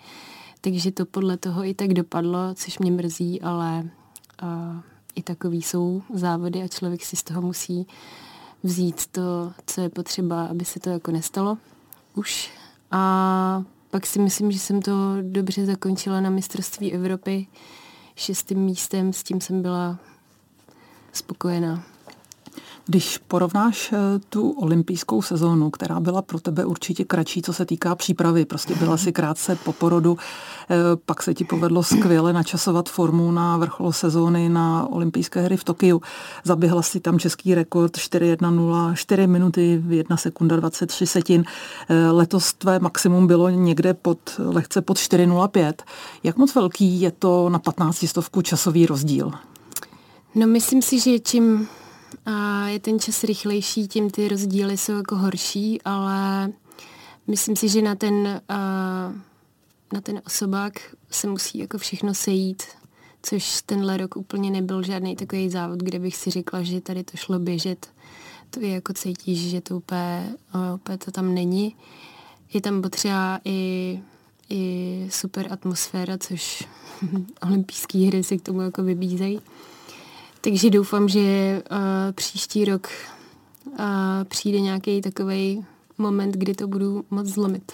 Takže 0.61 0.91
to 0.91 1.05
podle 1.05 1.37
toho 1.37 1.65
i 1.65 1.73
tak 1.73 1.93
dopadlo, 1.93 2.39
což 2.53 2.79
mě 2.79 2.91
mrzí, 2.91 3.41
ale 3.41 3.89
uh, 4.43 4.79
i 5.15 5.23
takový 5.23 5.61
jsou 5.61 6.01
závody 6.13 6.63
a 6.63 6.67
člověk 6.67 7.05
si 7.05 7.15
z 7.15 7.23
toho 7.23 7.41
musí 7.41 7.87
vzít 8.63 9.05
to, 9.05 9.51
co 9.65 9.81
je 9.81 9.89
potřeba, 9.89 10.45
aby 10.45 10.65
se 10.65 10.79
to 10.79 10.89
jako 10.89 11.11
nestalo 11.11 11.57
už. 12.15 12.51
A 12.91 13.63
pak 13.95 14.05
si 14.05 14.19
myslím, 14.19 14.51
že 14.51 14.59
jsem 14.59 14.81
to 14.81 14.91
dobře 15.21 15.65
zakončila 15.65 16.21
na 16.21 16.29
mistrovství 16.29 16.93
Evropy 16.93 17.47
šestým 18.15 18.59
místem, 18.59 19.13
s 19.13 19.23
tím 19.23 19.41
jsem 19.41 19.61
byla 19.61 19.99
spokojená. 21.13 21.83
Když 22.87 23.17
porovnáš 23.17 23.93
eh, 23.93 24.19
tu 24.29 24.49
olympijskou 24.49 25.21
sezónu, 25.21 25.69
která 25.69 25.99
byla 25.99 26.21
pro 26.21 26.39
tebe 26.39 26.65
určitě 26.65 27.03
kratší, 27.05 27.41
co 27.41 27.53
se 27.53 27.65
týká 27.65 27.95
přípravy, 27.95 28.45
prostě 28.45 28.75
byla 28.75 28.97
si 28.97 29.11
krátce 29.11 29.57
po 29.63 29.73
porodu, 29.73 30.17
eh, 30.69 30.75
pak 31.05 31.23
se 31.23 31.33
ti 31.33 31.43
povedlo 31.43 31.83
skvěle 31.83 32.33
načasovat 32.33 32.89
formu 32.89 33.31
na 33.31 33.57
vrchol 33.57 33.91
sezóny 33.91 34.49
na 34.49 34.87
olympijské 34.87 35.41
hry 35.41 35.57
v 35.57 35.63
Tokiu. 35.63 36.01
Zaběhla 36.43 36.81
si 36.81 36.99
tam 36.99 37.19
český 37.19 37.55
rekord 37.55 37.97
4.1.0, 37.97 38.93
4 38.95 39.27
minuty, 39.27 39.83
1 39.89 40.17
sekunda 40.17 40.55
23 40.55 41.07
setin. 41.07 41.43
Eh, 41.89 42.09
letos 42.11 42.53
tvé 42.53 42.79
maximum 42.79 43.27
bylo 43.27 43.49
někde 43.49 43.93
pod, 43.93 44.19
lehce 44.37 44.81
pod 44.81 44.97
4.05. 44.97 45.73
Jak 46.23 46.37
moc 46.37 46.55
velký 46.55 47.01
je 47.01 47.11
to 47.11 47.49
na 47.49 47.59
15 47.59 48.07
stovku 48.07 48.41
časový 48.41 48.85
rozdíl? 48.85 49.31
No 50.35 50.47
myslím 50.47 50.81
si, 50.81 50.99
že 50.99 51.19
čím 51.19 51.67
a 52.25 52.67
je 52.67 52.79
ten 52.79 52.99
čas 52.99 53.23
rychlejší, 53.23 53.87
tím 53.87 54.09
ty 54.09 54.27
rozdíly 54.27 54.77
jsou 54.77 54.91
jako 54.91 55.15
horší, 55.15 55.81
ale 55.81 56.49
myslím 57.27 57.55
si, 57.55 57.69
že 57.69 57.81
na 57.81 57.95
ten, 57.95 58.41
na 59.93 60.01
ten 60.01 60.21
osobák 60.27 60.95
se 61.11 61.27
musí 61.27 61.57
jako 61.57 61.77
všechno 61.77 62.13
sejít, 62.13 62.63
což 63.23 63.61
tenhle 63.65 63.97
rok 63.97 64.17
úplně 64.17 64.51
nebyl 64.51 64.83
žádný 64.83 65.15
takový 65.15 65.49
závod, 65.49 65.79
kde 65.79 65.99
bych 65.99 66.15
si 66.15 66.31
řekla, 66.31 66.63
že 66.63 66.81
tady 66.81 67.03
to 67.03 67.17
šlo 67.17 67.39
běžet. 67.39 67.87
To 68.49 68.59
je 68.59 68.69
jako 68.69 68.93
cítíš, 68.93 69.39
že 69.49 69.61
to 69.61 69.77
úplně, 69.77 70.35
úplně 70.75 70.97
to 70.97 71.11
tam 71.11 71.33
není. 71.33 71.75
Je 72.53 72.61
tam 72.61 72.81
potřeba 72.81 73.39
i, 73.45 73.99
i 74.49 75.07
super 75.11 75.47
atmosféra, 75.53 76.17
což 76.17 76.67
olympijské 77.41 77.97
hry 77.97 78.23
se 78.23 78.37
k 78.37 78.41
tomu 78.41 78.61
jako 78.61 78.83
vybízejí. 78.83 79.41
Takže 80.45 80.69
doufám, 80.69 81.09
že 81.09 81.61
uh, 81.71 81.77
příští 82.15 82.65
rok 82.65 82.87
uh, 83.65 83.77
přijde 84.23 84.59
nějaký 84.59 85.01
takový 85.01 85.65
moment, 85.97 86.35
kdy 86.35 86.53
to 86.53 86.67
budu 86.67 87.05
moc 87.09 87.27
zlomit. 87.27 87.71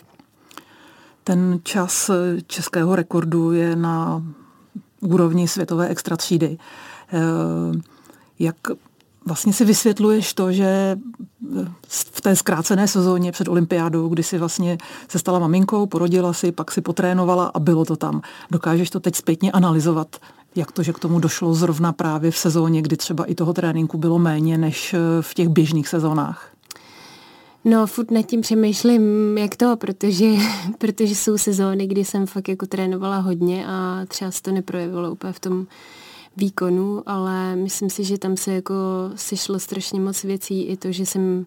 Ten 1.24 1.60
čas 1.64 2.10
eh, 2.10 2.42
českého 2.48 2.96
rekordu 2.96 3.52
je 3.52 3.76
na 3.76 4.24
úrovni 5.02 5.48
světové 5.48 5.88
extra 5.88 6.18
třídy. 6.18 6.58
Jak 8.40 8.56
vlastně 9.26 9.54
si 9.54 9.66
vysvětluješ 9.66 10.34
to, 10.34 10.52
že 10.52 10.98
v 11.88 12.22
té 12.22 12.36
zkrácené 12.36 12.88
sezóně 12.88 13.32
před 13.32 13.48
olympiádou, 13.48 14.10
kdy 14.10 14.24
si 14.24 14.38
vlastně 14.38 14.78
se 15.08 15.20
stala 15.20 15.40
maminkou, 15.40 15.86
porodila 15.86 16.34
si, 16.34 16.52
pak 16.52 16.72
si 16.72 16.82
potrénovala 16.82 17.46
a 17.46 17.60
bylo 17.60 17.86
to 17.86 17.96
tam. 17.96 18.22
Dokážeš 18.52 18.90
to 18.90 19.00
teď 19.00 19.16
zpětně 19.16 19.52
analyzovat, 19.52 20.16
jak 20.56 20.72
to, 20.72 20.84
že 20.84 20.94
k 20.94 21.00
tomu 21.00 21.20
došlo 21.20 21.54
zrovna 21.54 21.94
právě 21.94 22.32
v 22.32 22.38
sezóně, 22.38 22.82
kdy 22.82 22.98
třeba 22.98 23.26
i 23.26 23.36
toho 23.36 23.54
tréninku 23.54 23.98
bylo 23.98 24.20
méně 24.20 24.58
než 24.58 24.94
eh, 24.94 24.98
v 25.22 25.34
těch 25.34 25.50
běžných 25.50 25.88
sezónách? 25.88 26.52
No, 27.66 27.88
furt 27.88 28.12
nad 28.12 28.22
tím 28.22 28.42
přemýšlím, 28.42 29.38
jak 29.38 29.56
to, 29.56 29.78
protože, 29.78 30.26
protože 30.78 31.16
jsou 31.16 31.38
sezóny, 31.38 31.88
kdy 31.88 32.06
jsem 32.06 32.28
fakt 32.28 32.50
jako 32.50 32.66
trénovala 32.66 33.18
hodně 33.18 33.68
a 33.68 34.06
třeba 34.08 34.32
se 34.32 34.42
to 34.42 34.52
neprojevilo 34.52 35.12
úplně 35.12 35.34
v 35.34 35.40
tom 35.40 35.68
výkonu, 36.38 37.04
ale 37.06 37.56
myslím 37.56 37.90
si, 37.90 38.04
že 38.04 38.18
tam 38.18 38.38
se 38.38 38.54
jako 38.54 38.76
sešlo 39.16 39.60
strašně 39.60 40.00
moc 40.00 40.24
věcí. 40.24 40.64
I 40.64 40.78
to, 40.78 40.92
že 40.92 41.06
jsem 41.06 41.46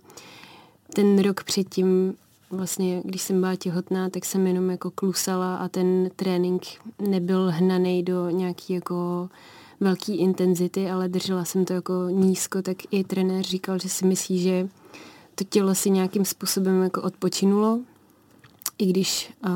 ten 0.94 1.18
rok 1.18 1.44
předtím 1.44 2.14
vlastně, 2.50 3.02
když 3.04 3.22
jsem 3.22 3.40
byla 3.40 3.56
těhotná, 3.56 4.10
tak 4.10 4.24
jsem 4.24 4.46
jenom 4.46 4.70
jako 4.70 4.90
klusala 4.90 5.56
a 5.56 5.68
ten 5.68 6.10
trénink 6.16 6.62
nebyl 6.98 7.50
hnaný 7.50 8.02
do 8.02 8.30
nějaký 8.30 8.72
jako 8.72 9.28
velký 9.80 10.16
intenzity, 10.16 10.90
ale 10.90 11.08
držela 11.08 11.44
jsem 11.44 11.64
to 11.64 11.72
jako 11.72 12.08
nízko, 12.08 12.62
tak 12.62 12.76
i 12.90 13.04
trenér 13.04 13.44
říkal, 13.44 13.78
že 13.78 13.88
si 13.88 14.06
myslí, 14.06 14.38
že 14.38 14.68
to 15.34 15.44
tělo 15.44 15.74
si 15.74 15.90
nějakým 15.90 16.24
způsobem 16.24 16.82
jako 16.82 17.02
odpočinulo, 17.02 17.80
i 18.78 18.86
když 18.86 19.32
uh, 19.46 19.52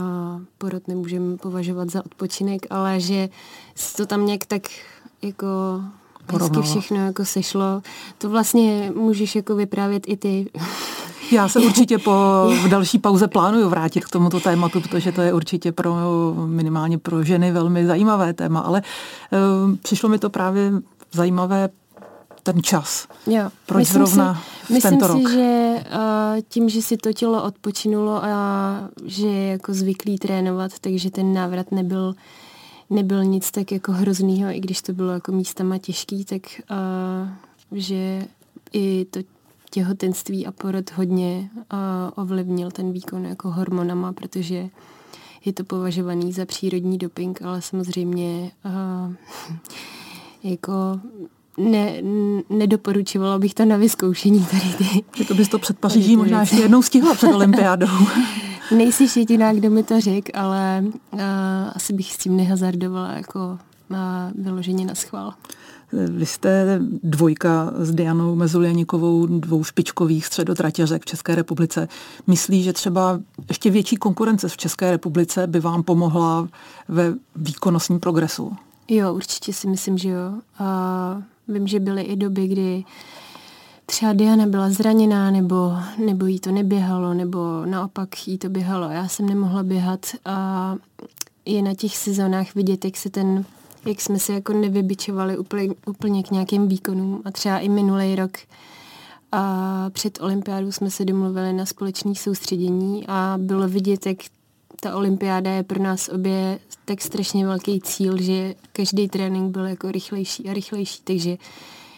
porod 0.59 0.89
nemůžeme 0.89 1.37
považovat 1.37 1.91
za 1.91 2.07
odpočinek, 2.07 2.67
ale 2.71 3.01
že 3.01 3.29
to 3.97 4.07
tam 4.07 4.27
nějak 4.27 4.45
tak 4.45 4.63
jako 5.23 5.47
hezky 6.33 6.63
všechno 6.63 7.07
jako 7.07 7.25
sešlo. 7.25 7.83
To 8.19 8.31
vlastně 8.31 8.93
můžeš 8.95 9.37
jako 9.37 9.55
vyprávět 9.55 10.03
i 10.07 10.17
ty. 10.17 10.47
Já 11.33 11.49
se 11.49 11.61
určitě 11.61 11.99
po 11.99 12.13
v 12.65 12.69
další 12.69 12.99
pauze 12.99 13.29
plánuju 13.29 13.69
vrátit 13.69 14.05
k 14.05 14.11
tomuto 14.11 14.41
tématu, 14.41 14.81
protože 14.81 15.13
to 15.13 15.23
je 15.23 15.33
určitě 15.33 15.73
pro 15.73 15.95
minimálně 16.47 16.99
pro 16.99 17.25
ženy 17.25 17.53
velmi 17.53 17.87
zajímavé 17.87 18.33
téma, 18.35 18.61
ale 18.61 18.83
uh, 19.33 19.77
přišlo 19.83 20.09
mi 20.09 20.19
to 20.19 20.31
právě 20.31 20.73
zajímavé 21.13 21.69
ten 22.43 22.63
čas. 22.63 23.09
Jo. 23.27 23.51
Proč 23.67 23.79
myslím 23.79 24.07
zrovna 24.07 24.43
si, 24.67 24.73
myslím 24.73 24.91
tento 24.91 25.07
si, 25.07 25.13
rok? 25.13 25.31
že 25.31 25.75
uh, 25.95 26.41
tím, 26.49 26.69
že 26.69 26.83
si 26.83 26.97
to 26.97 27.13
tělo 27.13 27.43
odpočinulo 27.43 28.25
a 28.25 28.81
že 29.05 29.27
je 29.27 29.53
jako 29.53 29.75
zvyklý 29.75 30.19
trénovat, 30.19 30.79
takže 30.81 31.11
ten 31.11 31.35
návrat 31.35 31.73
nebyl 31.73 32.15
nebyl 32.91 33.25
nic 33.25 33.51
tak 33.51 33.73
jako 33.73 33.93
hroznýho, 33.93 34.51
i 34.51 34.61
když 34.61 34.83
to 34.83 34.93
bylo 34.93 35.13
jako 35.13 35.33
místama 35.33 35.79
těžký, 35.79 36.25
tak 36.25 36.43
uh, 36.71 37.29
že 37.79 38.25
i 38.73 39.07
to 39.11 39.21
těhotenství 39.69 40.47
a 40.47 40.53
porod 40.53 40.91
hodně 40.91 41.51
uh, 41.57 41.79
ovlivnil 42.17 42.71
ten 42.71 42.93
výkon 42.93 43.25
jako 43.25 43.51
hormonama, 43.51 44.13
protože 44.13 44.69
je 45.45 45.53
to 45.53 45.65
považovaný 45.65 46.33
za 46.33 46.47
přírodní 46.47 46.99
doping, 46.99 47.43
ale 47.43 47.63
samozřejmě 47.63 48.51
uh, 48.65 49.15
jako 50.51 51.01
ne, 51.57 51.93
nedoporučovala 52.51 53.39
bych 53.39 53.55
to 53.55 53.65
na 53.65 53.77
vyzkoušení 53.77 54.47
tady 54.51 54.75
ty. 54.79 55.05
Že 55.17 55.25
to 55.25 55.35
bys 55.35 55.49
to 55.49 55.59
před 55.59 55.79
Paříží 55.79 56.17
možná 56.17 56.41
ještě 56.41 56.57
jednou 56.57 56.83
stihla 56.83 57.15
před 57.15 57.35
olympiádou. 57.35 57.87
Nejsi 58.77 59.21
jediná, 59.21 59.53
kdo 59.53 59.71
mi 59.71 59.83
to 59.83 60.01
řekl, 60.01 60.31
ale 60.35 60.85
uh, 61.13 61.21
asi 61.75 61.93
bych 61.93 62.13
s 62.13 62.19
tím 62.19 62.37
nehazardovala 62.37 63.13
jako 63.13 63.59
uh, 63.91 63.97
vyloženě 64.45 64.85
na 64.85 64.95
schvál. 64.95 65.35
Vy 65.93 66.27
jste 66.27 66.81
dvojka 67.03 67.73
s 67.79 67.91
Dianou 67.95 68.35
Mezulianikovou, 68.35 69.27
dvou 69.27 69.65
špičkových 69.65 70.27
středotratěřek 70.27 71.03
v 71.03 71.05
České 71.05 71.35
republice. 71.35 71.89
Myslí, 72.27 72.63
že 72.63 72.73
třeba 72.73 73.21
ještě 73.49 73.71
větší 73.71 73.97
konkurence 73.97 74.49
v 74.49 74.57
České 74.57 74.91
republice 74.91 75.47
by 75.47 75.61
vám 75.61 75.83
pomohla 75.83 76.49
ve 76.89 77.15
výkonnostním 77.37 78.01
progresu? 78.01 78.53
Jo, 78.89 79.15
určitě 79.15 79.53
si 79.53 79.69
myslím, 79.69 79.99
že 79.99 80.09
jo. 80.09 80.33
A 80.59 81.23
vím, 81.49 81.67
že 81.67 81.81
byly 81.81 82.03
i 82.03 82.17
doby, 82.17 82.47
kdy 82.47 82.85
třeba 83.87 84.13
Diana 84.13 84.47
byla 84.47 84.71
zraněná, 84.71 85.31
nebo, 85.31 85.73
nebo 86.07 86.27
jí 86.27 86.41
to 86.41 86.53
neběhalo, 86.53 87.15
nebo 87.15 87.67
naopak 87.67 88.29
jí 88.29 88.39
to 88.39 88.49
běhalo. 88.49 88.91
Já 88.91 89.09
jsem 89.09 89.27
nemohla 89.27 89.63
běhat 89.63 90.07
a 90.25 90.75
je 91.47 91.63
na 91.63 91.75
těch 91.75 91.97
sezónách 91.97 92.55
vidět, 92.55 92.85
jak 92.85 92.97
se 92.97 93.11
ten 93.11 93.45
jak 93.89 94.01
jsme 94.01 94.19
se 94.19 94.33
jako 94.33 94.53
nevybičovali 94.53 95.39
úplně, 95.39 95.75
úplně 95.87 96.23
k 96.23 96.31
nějakým 96.31 96.69
výkonům 96.69 97.23
a 97.25 97.31
třeba 97.31 97.59
i 97.59 97.69
minulý 97.69 98.17
rok 98.17 98.31
a 99.33 99.91
před 99.91 100.21
olympiádou 100.21 100.73
jsme 100.73 100.91
se 100.91 101.05
domluvili 101.05 101.53
na 101.53 101.67
společné 101.67 102.15
soustředění 102.15 103.05
a 103.09 103.35
bylo 103.39 103.69
vidět, 103.69 104.07
jak 104.07 104.19
ta 104.81 104.97
olympiáda 104.97 105.51
je 105.51 105.63
pro 105.63 105.83
nás 105.83 106.09
obě 106.09 106.59
tak 106.85 107.01
strašně 107.01 107.47
velký 107.47 107.81
cíl, 107.81 108.23
že 108.23 108.55
každý 108.73 109.09
trénink 109.09 109.53
byl 109.53 109.67
jako 109.67 109.91
rychlejší 109.91 110.49
a 110.49 110.53
rychlejší, 110.53 111.01
takže 111.05 111.37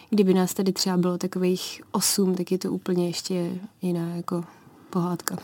kdyby 0.09 0.33
nás 0.33 0.53
tady 0.53 0.73
třeba 0.73 0.97
bylo 0.97 1.17
takových 1.17 1.81
osm, 1.91 2.35
tak 2.35 2.51
je 2.51 2.57
to 2.57 2.71
úplně 2.71 3.07
ještě 3.07 3.51
jiná 3.81 4.15
jako 4.15 4.43
pohádka. 4.89 5.37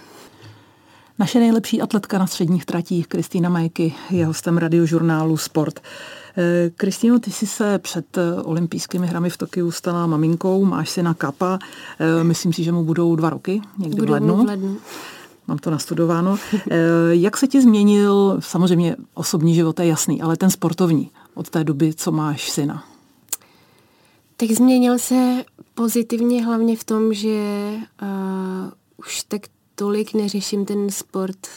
Naše 1.19 1.39
nejlepší 1.39 1.81
atletka 1.81 2.17
na 2.17 2.27
středních 2.27 2.65
tratích, 2.65 3.07
Kristýna 3.07 3.49
Majky, 3.49 3.93
je 4.09 4.25
hostem 4.25 4.57
radiožurnálu 4.57 5.37
Sport. 5.37 5.79
Eh, 6.37 6.69
Kristýno, 6.75 7.19
ty 7.19 7.31
jsi 7.31 7.47
se 7.47 7.79
před 7.79 8.17
eh, 8.17 8.41
olympijskými 8.41 9.07
hrami 9.07 9.29
v 9.29 9.37
Tokiu 9.37 9.71
stala 9.71 10.07
maminkou, 10.07 10.65
máš 10.65 10.89
syna 10.89 11.13
Kapa, 11.13 11.59
eh, 11.99 12.23
myslím 12.23 12.53
si, 12.53 12.63
že 12.63 12.71
mu 12.71 12.83
budou 12.83 13.15
dva 13.15 13.29
roky, 13.29 13.61
někdy 13.77 13.95
budou 13.95 14.07
v 14.07 14.13
lednu. 14.13 14.43
V 14.43 14.47
lednu. 14.47 14.77
Mám 15.47 15.57
to 15.57 15.71
nastudováno. 15.71 16.37
Jak 17.11 17.37
se 17.37 17.47
ti 17.47 17.61
změnil, 17.61 18.37
samozřejmě 18.39 18.95
osobní 19.13 19.55
život 19.55 19.79
je 19.79 19.85
jasný, 19.85 20.21
ale 20.21 20.37
ten 20.37 20.49
sportovní? 20.49 21.11
od 21.37 21.49
té 21.49 21.63
doby, 21.63 21.93
co 21.93 22.11
máš 22.11 22.51
syna? 22.51 22.83
Tak 24.37 24.51
změnil 24.51 24.99
se 24.99 25.43
pozitivně 25.73 26.45
hlavně 26.45 26.75
v 26.75 26.83
tom, 26.83 27.13
že 27.13 27.69
uh, 28.01 28.71
už 28.97 29.23
tak 29.23 29.41
tolik 29.75 30.13
neřeším 30.13 30.65
ten 30.65 30.89
sport 30.89 31.47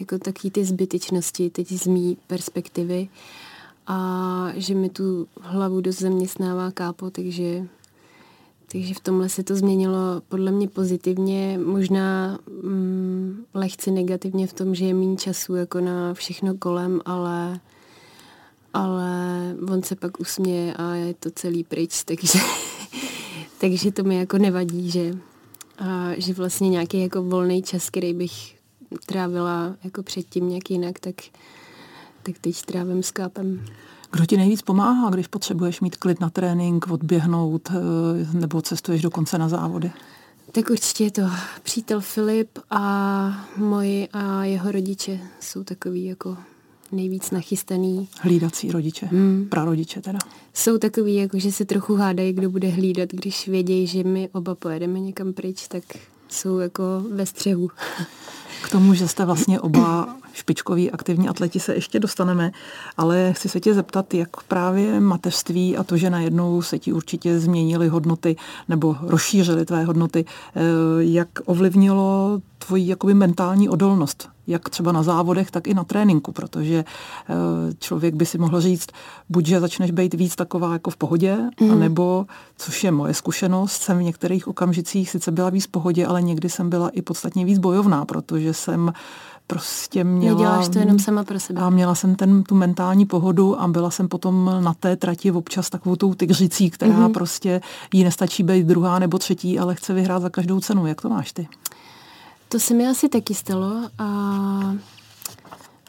jako 0.00 0.18
taky 0.18 0.50
ty 0.50 0.64
zbytečnosti 0.64 1.50
teď 1.50 1.68
z 1.68 1.86
mý 1.86 2.16
perspektivy 2.26 3.08
a 3.86 4.52
že 4.54 4.74
mi 4.74 4.88
tu 4.88 5.26
hlavu 5.40 5.80
dost 5.80 5.98
zaměstnává 5.98 6.70
kápo, 6.70 7.10
takže, 7.10 7.66
takže 8.72 8.94
v 8.94 9.00
tomhle 9.00 9.28
se 9.28 9.42
to 9.42 9.56
změnilo 9.56 10.22
podle 10.28 10.52
mě 10.52 10.68
pozitivně, 10.68 11.58
možná 11.64 12.38
mm, 12.62 13.44
lehce 13.54 13.90
negativně 13.90 14.46
v 14.46 14.52
tom, 14.52 14.74
že 14.74 14.84
je 14.84 14.94
méně 14.94 15.16
času 15.16 15.54
jako 15.54 15.80
na 15.80 16.14
všechno 16.14 16.54
kolem, 16.54 17.00
ale 17.04 17.60
ale 18.74 19.10
on 19.72 19.82
se 19.82 19.96
pak 19.96 20.20
usměje 20.20 20.74
a 20.74 20.94
je 20.94 21.14
to 21.14 21.30
celý 21.30 21.64
pryč, 21.64 22.02
takže, 22.04 22.38
takže 23.60 23.92
to 23.92 24.02
mi 24.02 24.16
jako 24.16 24.38
nevadí, 24.38 24.90
že, 24.90 25.14
a, 25.78 26.10
že 26.16 26.34
vlastně 26.34 26.68
nějaký 26.68 27.02
jako 27.02 27.22
volný 27.22 27.62
čas, 27.62 27.90
který 27.90 28.14
bych 28.14 28.56
trávila 29.06 29.76
jako 29.84 30.02
předtím 30.02 30.48
nějak 30.48 30.70
jinak, 30.70 31.00
tak, 31.00 31.14
tak 32.22 32.38
teď 32.38 32.62
trávím 32.62 33.02
s 33.02 33.10
kápem. 33.10 33.64
Kdo 34.12 34.26
ti 34.26 34.36
nejvíc 34.36 34.62
pomáhá, 34.62 35.10
když 35.10 35.26
potřebuješ 35.26 35.80
mít 35.80 35.96
klid 35.96 36.20
na 36.20 36.30
trénink, 36.30 36.90
odběhnout 36.90 37.70
eh, 37.70 38.38
nebo 38.38 38.62
cestuješ 38.62 39.02
dokonce 39.02 39.38
na 39.38 39.48
závody? 39.48 39.90
Tak 40.52 40.70
určitě 40.70 41.04
je 41.04 41.10
to 41.10 41.22
přítel 41.62 42.00
Filip 42.00 42.58
a 42.70 43.46
moji 43.56 44.08
a 44.12 44.44
jeho 44.44 44.72
rodiče 44.72 45.20
jsou 45.40 45.64
takový 45.64 46.04
jako 46.04 46.36
nejvíc 46.92 47.30
nachystaný. 47.30 48.08
Hlídací 48.20 48.72
rodiče, 48.72 49.06
hmm. 49.06 49.46
prarodiče 49.50 50.00
teda. 50.00 50.18
Jsou 50.54 50.78
takový, 50.78 51.14
jako 51.14 51.38
že 51.38 51.52
se 51.52 51.64
trochu 51.64 51.94
hádají, 51.94 52.32
kdo 52.32 52.50
bude 52.50 52.68
hlídat, 52.68 53.08
když 53.12 53.48
vědějí, 53.48 53.86
že 53.86 54.04
my 54.04 54.28
oba 54.32 54.54
pojedeme 54.54 55.00
někam 55.00 55.32
pryč, 55.32 55.68
tak 55.68 55.84
jsou 56.28 56.58
jako 56.58 56.82
ve 57.10 57.26
střehu. 57.26 57.70
K 58.62 58.68
tomu, 58.70 58.94
že 58.94 59.08
jste 59.08 59.24
vlastně 59.24 59.60
oba 59.60 60.16
špičkoví 60.32 60.90
aktivní 60.90 61.28
atleti 61.28 61.60
se 61.60 61.74
ještě 61.74 62.00
dostaneme, 62.00 62.52
ale 62.96 63.32
chci 63.32 63.48
se 63.48 63.60
tě 63.60 63.74
zeptat, 63.74 64.14
jak 64.14 64.42
právě 64.42 65.00
mateřství 65.00 65.76
a 65.76 65.84
to, 65.84 65.96
že 65.96 66.10
najednou 66.10 66.62
se 66.62 66.78
ti 66.78 66.92
určitě 66.92 67.38
změnily 67.38 67.88
hodnoty 67.88 68.36
nebo 68.68 68.96
rozšířily 69.02 69.64
tvé 69.64 69.84
hodnoty, 69.84 70.24
eh, 70.24 70.60
jak 70.98 71.28
ovlivnilo 71.44 72.40
tvoji 72.58 72.88
jakoby 72.88 73.14
mentální 73.14 73.68
odolnost, 73.68 74.28
jak 74.50 74.68
třeba 74.68 74.92
na 74.92 75.02
závodech, 75.02 75.50
tak 75.50 75.66
i 75.66 75.74
na 75.74 75.84
tréninku, 75.84 76.32
protože 76.32 76.84
eh, 76.84 77.34
člověk 77.78 78.14
by 78.14 78.26
si 78.26 78.38
mohl 78.38 78.60
říct, 78.60 78.88
buď, 79.28 79.46
že 79.46 79.60
začneš 79.60 79.90
být 79.90 80.14
víc 80.14 80.36
taková 80.36 80.72
jako 80.72 80.90
v 80.90 80.96
pohodě, 80.96 81.38
mm. 81.60 81.70
anebo, 81.70 82.26
což 82.56 82.84
je 82.84 82.90
moje 82.90 83.14
zkušenost, 83.14 83.82
jsem 83.82 83.98
v 83.98 84.02
některých 84.02 84.48
okamžicích 84.48 85.10
sice 85.10 85.30
byla 85.30 85.50
víc 85.50 85.66
v 85.66 85.70
pohodě, 85.70 86.06
ale 86.06 86.22
někdy 86.22 86.48
jsem 86.48 86.70
byla 86.70 86.88
i 86.88 87.02
podstatně 87.02 87.44
víc 87.44 87.58
bojovná, 87.58 88.04
protože 88.04 88.54
jsem 88.54 88.92
prostě 89.46 90.04
měla... 90.04 90.38
Neděláš 90.38 90.68
to 90.68 90.78
jenom 90.78 90.98
sama 90.98 91.24
pro 91.24 91.40
sebe. 91.40 91.60
A 91.60 91.70
měla 91.70 91.94
jsem 91.94 92.14
ten, 92.14 92.42
tu 92.42 92.54
mentální 92.54 93.06
pohodu 93.06 93.60
a 93.60 93.68
byla 93.68 93.90
jsem 93.90 94.08
potom 94.08 94.50
na 94.60 94.74
té 94.74 94.96
trati 94.96 95.30
občas 95.30 95.70
takovou 95.70 95.96
tou 95.96 96.14
tygřicí, 96.14 96.70
která 96.70 96.92
mm-hmm. 96.92 97.12
prostě 97.12 97.60
jí 97.94 98.04
nestačí 98.04 98.42
být 98.42 98.66
druhá 98.66 98.98
nebo 98.98 99.18
třetí, 99.18 99.58
ale 99.58 99.74
chce 99.74 99.94
vyhrát 99.94 100.22
za 100.22 100.28
každou 100.28 100.60
cenu. 100.60 100.86
Jak 100.86 101.00
to 101.00 101.08
máš 101.08 101.32
ty? 101.32 101.48
To 102.52 102.60
se 102.60 102.74
mi 102.74 102.88
asi 102.88 103.08
taky 103.08 103.34
stalo 103.34 103.90
a 103.98 104.76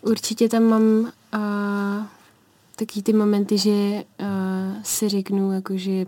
určitě 0.01 0.49
tam 0.49 0.63
mám 0.63 1.11
a, 1.31 1.41
taky 2.75 3.01
ty 3.01 3.13
momenty, 3.13 3.57
že 3.57 3.71
a, 3.71 4.03
si 4.83 5.09
řeknu, 5.09 5.51
jako, 5.51 5.77
že 5.77 6.05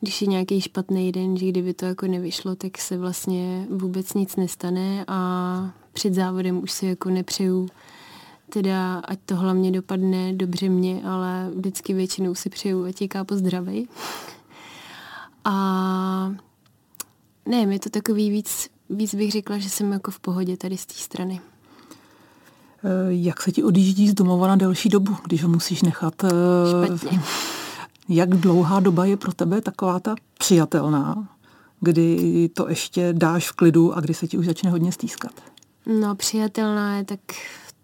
když 0.00 0.22
je 0.22 0.28
nějaký 0.28 0.60
špatný 0.60 1.12
den, 1.12 1.36
že 1.36 1.48
kdyby 1.48 1.74
to 1.74 1.84
jako 1.84 2.06
nevyšlo, 2.06 2.56
tak 2.56 2.78
se 2.78 2.98
vlastně 2.98 3.66
vůbec 3.70 4.14
nic 4.14 4.36
nestane 4.36 5.04
a 5.08 5.70
před 5.92 6.14
závodem 6.14 6.62
už 6.62 6.72
si 6.72 6.86
jako 6.86 7.10
nepřeju 7.10 7.68
teda, 8.48 8.98
ať 8.98 9.18
to 9.26 9.36
hlavně 9.36 9.72
dopadne 9.72 10.32
dobře 10.32 10.68
mě, 10.68 11.02
ale 11.04 11.50
vždycky 11.54 11.94
většinou 11.94 12.34
si 12.34 12.50
přeju, 12.50 12.84
ať 12.84 13.00
je 13.00 13.08
kápo 13.08 13.36
zdravej. 13.36 13.88
A 15.44 16.34
ne, 17.46 17.56
je 17.56 17.78
to 17.78 17.90
takový 17.90 18.30
víc, 18.30 18.70
víc 18.90 19.14
bych 19.14 19.32
řekla, 19.32 19.58
že 19.58 19.70
jsem 19.70 19.92
jako 19.92 20.10
v 20.10 20.20
pohodě 20.20 20.56
tady 20.56 20.76
z 20.76 20.86
té 20.86 20.94
strany. 20.94 21.40
Eh, 22.84 22.88
jak 23.08 23.42
se 23.42 23.52
ti 23.52 23.62
odjíždí 23.62 24.08
z 24.08 24.14
domova 24.14 24.48
na 24.48 24.56
delší 24.56 24.88
dobu, 24.88 25.16
když 25.24 25.42
ho 25.42 25.48
musíš 25.48 25.82
nechat? 25.82 26.24
Eh, 26.24 26.86
Špatně. 26.86 27.20
Jak 28.08 28.28
dlouhá 28.28 28.80
doba 28.80 29.04
je 29.04 29.16
pro 29.16 29.32
tebe 29.32 29.60
taková 29.60 30.00
ta 30.00 30.14
přijatelná, 30.38 31.28
kdy 31.80 32.48
to 32.54 32.68
ještě 32.68 33.12
dáš 33.12 33.48
v 33.48 33.52
klidu 33.52 33.96
a 33.96 34.00
kdy 34.00 34.14
se 34.14 34.28
ti 34.28 34.38
už 34.38 34.46
začne 34.46 34.70
hodně 34.70 34.92
stýskat? 34.92 35.32
No, 36.00 36.14
přijatelná 36.14 36.96
je 36.96 37.04
tak 37.04 37.20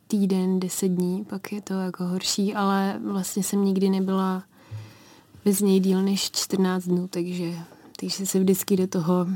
týden, 0.08 0.60
deset 0.60 0.88
dní, 0.88 1.24
pak 1.24 1.52
je 1.52 1.60
to 1.60 1.74
jako 1.74 2.04
horší, 2.04 2.54
ale 2.54 3.00
vlastně 3.10 3.42
jsem 3.42 3.64
nikdy 3.64 3.88
nebyla 3.88 4.42
bez 5.44 5.60
něj 5.60 5.80
díl 5.80 6.02
než 6.02 6.30
14 6.30 6.84
dnů, 6.84 7.08
takže, 7.08 7.52
takže 8.00 8.26
se 8.26 8.38
vždycky 8.38 8.76
do 8.76 8.86
toho 8.86 9.26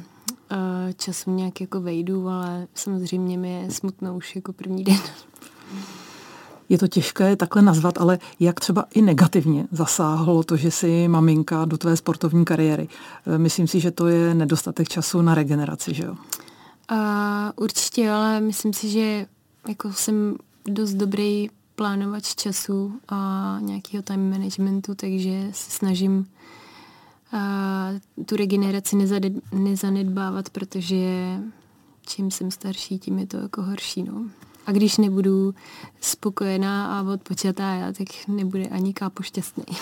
času 0.97 1.31
nějak 1.31 1.61
jako 1.61 1.81
vejdu, 1.81 2.29
ale 2.29 2.67
samozřejmě 2.75 3.39
mi 3.39 3.63
je 3.63 3.71
smutno 3.71 4.17
už 4.17 4.37
jako 4.37 4.53
první 4.53 4.85
den. 4.85 4.99
Je 6.69 6.79
to 6.79 6.89
těžké 6.89 7.37
takhle 7.37 7.63
nazvat, 7.63 7.99
ale 7.99 8.19
jak 8.41 8.61
třeba 8.61 8.85
i 8.95 9.03
negativně 9.03 9.67
zasáhlo 9.71 10.43
to, 10.43 10.57
že 10.57 10.71
jsi 10.71 11.09
maminka 11.09 11.65
do 11.65 11.79
tvé 11.79 11.97
sportovní 11.97 12.45
kariéry? 12.45 12.89
Eh, 13.27 13.39
myslím 13.39 13.69
si, 13.69 13.81
že 13.81 13.91
to 13.91 14.07
je 14.07 14.35
nedostatek 14.35 14.89
času 14.89 15.23
na 15.23 15.35
regeneraci, 15.35 15.95
že 15.95 16.05
jo? 16.05 16.15
A 16.89 17.53
určitě, 17.57 18.11
ale 18.11 18.41
myslím 18.41 18.73
si, 18.73 18.91
že 18.91 19.27
jako 19.69 19.93
jsem 19.93 20.37
dost 20.65 20.95
dobrý 20.95 21.51
plánovač 21.75 22.35
času 22.35 22.93
a 23.09 23.59
nějakého 23.61 24.03
time 24.03 24.31
managementu, 24.31 24.95
takže 24.95 25.49
se 25.53 25.71
snažím 25.71 26.27
a 27.33 27.89
tu 28.27 28.37
regeneraci 28.37 28.97
nezanedbávat, 29.53 30.51
protože 30.51 30.97
čím 32.07 32.31
jsem 32.31 32.51
starší, 32.51 32.99
tím 32.99 33.19
je 33.19 33.27
to 33.27 33.37
jako 33.37 33.63
horší. 33.63 34.03
No. 34.03 34.25
A 34.67 34.73
když 34.73 34.97
nebudu 34.97 35.55
spokojená 36.01 36.99
a 36.99 37.13
odpočatá 37.13 37.75
já, 37.75 37.93
tak 37.93 38.09
nebude 38.29 38.67
ani 38.67 38.95
kápo 38.95 39.23
šťastný. 39.23 39.65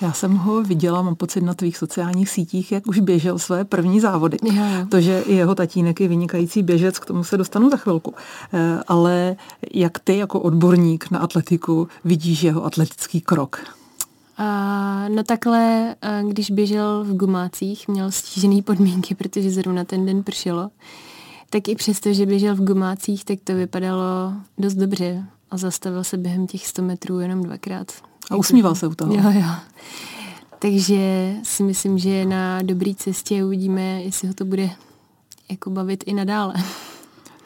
Já 0.00 0.12
jsem 0.12 0.36
ho 0.36 0.62
viděla, 0.62 1.02
mám 1.02 1.14
pocit 1.14 1.40
na 1.40 1.54
tvých 1.54 1.76
sociálních 1.76 2.28
sítích, 2.28 2.72
jak 2.72 2.86
už 2.86 2.98
běžel 2.98 3.38
své 3.38 3.64
první 3.64 4.00
závody. 4.00 4.38
Jo, 4.42 4.52
jo. 4.54 4.86
To, 4.88 5.00
že 5.00 5.24
jeho 5.26 5.54
tatínek 5.54 6.00
je 6.00 6.08
vynikající 6.08 6.62
běžec, 6.62 6.98
k 6.98 7.04
tomu 7.04 7.24
se 7.24 7.36
dostanu 7.36 7.70
za 7.70 7.76
chvilku. 7.76 8.14
Eh, 8.52 8.80
ale 8.88 9.36
jak 9.74 9.98
ty 9.98 10.18
jako 10.18 10.40
odborník 10.40 11.10
na 11.10 11.18
atletiku 11.18 11.88
vidíš 12.04 12.42
jeho 12.42 12.64
atletický 12.64 13.20
krok? 13.20 13.60
A, 14.36 15.08
no 15.08 15.22
takhle, 15.22 15.94
když 16.28 16.50
běžel 16.50 17.04
v 17.04 17.16
gumácích, 17.16 17.88
měl 17.88 18.10
stížený 18.10 18.62
podmínky, 18.62 19.14
protože 19.14 19.50
zrovna 19.50 19.84
ten 19.84 20.06
den 20.06 20.22
pršelo, 20.22 20.70
tak 21.50 21.68
i 21.68 21.74
přesto, 21.74 22.12
že 22.12 22.26
běžel 22.26 22.54
v 22.54 22.64
gumácích, 22.64 23.24
tak 23.24 23.38
to 23.44 23.54
vypadalo 23.54 24.32
dost 24.58 24.74
dobře 24.74 25.24
a 25.50 25.56
zastavil 25.56 26.04
se 26.04 26.16
během 26.16 26.46
těch 26.46 26.66
100 26.66 26.82
metrů 26.82 27.20
jenom 27.20 27.42
dvakrát. 27.42 27.92
A 28.30 28.36
usmíval 28.36 28.74
se 28.74 28.86
u 28.86 28.94
toho. 28.94 29.14
Jo, 29.14 29.22
jo. 29.30 29.50
Takže 30.58 31.34
si 31.42 31.62
myslím, 31.62 31.98
že 31.98 32.24
na 32.24 32.62
dobré 32.62 32.94
cestě 32.96 33.44
uvidíme, 33.44 34.02
jestli 34.02 34.28
ho 34.28 34.34
to 34.34 34.44
bude 34.44 34.70
jako 35.50 35.70
bavit 35.70 36.04
i 36.06 36.14
nadále. 36.14 36.54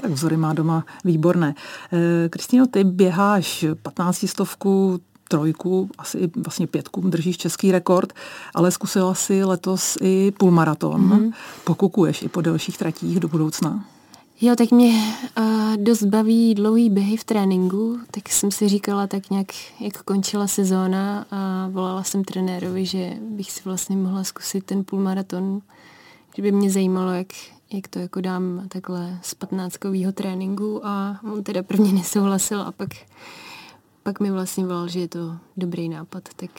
Tak 0.00 0.10
vzory 0.10 0.36
má 0.36 0.52
doma 0.52 0.84
výborné. 1.04 1.54
Eh, 1.92 2.28
Kristýno, 2.28 2.66
ty 2.66 2.84
běháš 2.84 3.64
15 3.82 4.28
stovku, 4.28 5.00
trojku, 5.28 5.90
asi 5.98 6.18
i 6.18 6.30
vlastně 6.36 6.66
pětku, 6.66 7.00
držíš 7.00 7.36
český 7.36 7.72
rekord, 7.72 8.12
ale 8.54 8.70
zkusila 8.70 9.14
si 9.14 9.44
letos 9.44 9.98
i 10.00 10.32
půlmaraton. 10.38 11.10
Mm-hmm. 11.10 11.32
Pokukuješ 11.64 12.22
i 12.22 12.28
po 12.28 12.40
delších 12.40 12.78
tratích 12.78 13.20
do 13.20 13.28
budoucna? 13.28 13.84
Jo, 14.40 14.56
tak 14.56 14.70
mě 14.70 15.14
uh, 15.38 15.76
dost 15.76 16.02
baví 16.02 16.54
dlouhý 16.54 16.90
běhy 16.90 17.16
v 17.16 17.24
tréninku, 17.24 17.98
tak 18.10 18.28
jsem 18.28 18.50
si 18.50 18.68
říkala 18.68 19.06
tak 19.06 19.30
nějak, 19.30 19.46
jak 19.80 20.02
končila 20.02 20.46
sezóna 20.46 21.26
a 21.30 21.68
volala 21.72 22.02
jsem 22.02 22.24
trenérovi, 22.24 22.86
že 22.86 23.16
bych 23.20 23.50
si 23.50 23.60
vlastně 23.64 23.96
mohla 23.96 24.24
zkusit 24.24 24.64
ten 24.64 24.84
půlmaraton, 24.84 25.60
že 26.36 26.42
by 26.42 26.52
mě 26.52 26.70
zajímalo, 26.70 27.10
jak, 27.10 27.26
jak 27.72 27.88
to 27.88 27.98
jako 27.98 28.20
dám 28.20 28.64
takhle 28.68 29.18
z 29.22 29.34
patnáctkového 29.34 30.12
tréninku 30.12 30.86
a 30.86 31.20
on 31.32 31.42
teda 31.42 31.62
prvně 31.62 31.92
nesouhlasil 31.92 32.60
a 32.62 32.72
pak, 32.72 32.88
pak 34.02 34.20
mi 34.20 34.30
vlastně 34.30 34.66
volal, 34.66 34.88
že 34.88 35.00
je 35.00 35.08
to 35.08 35.36
dobrý 35.56 35.88
nápad, 35.88 36.28
tak, 36.36 36.50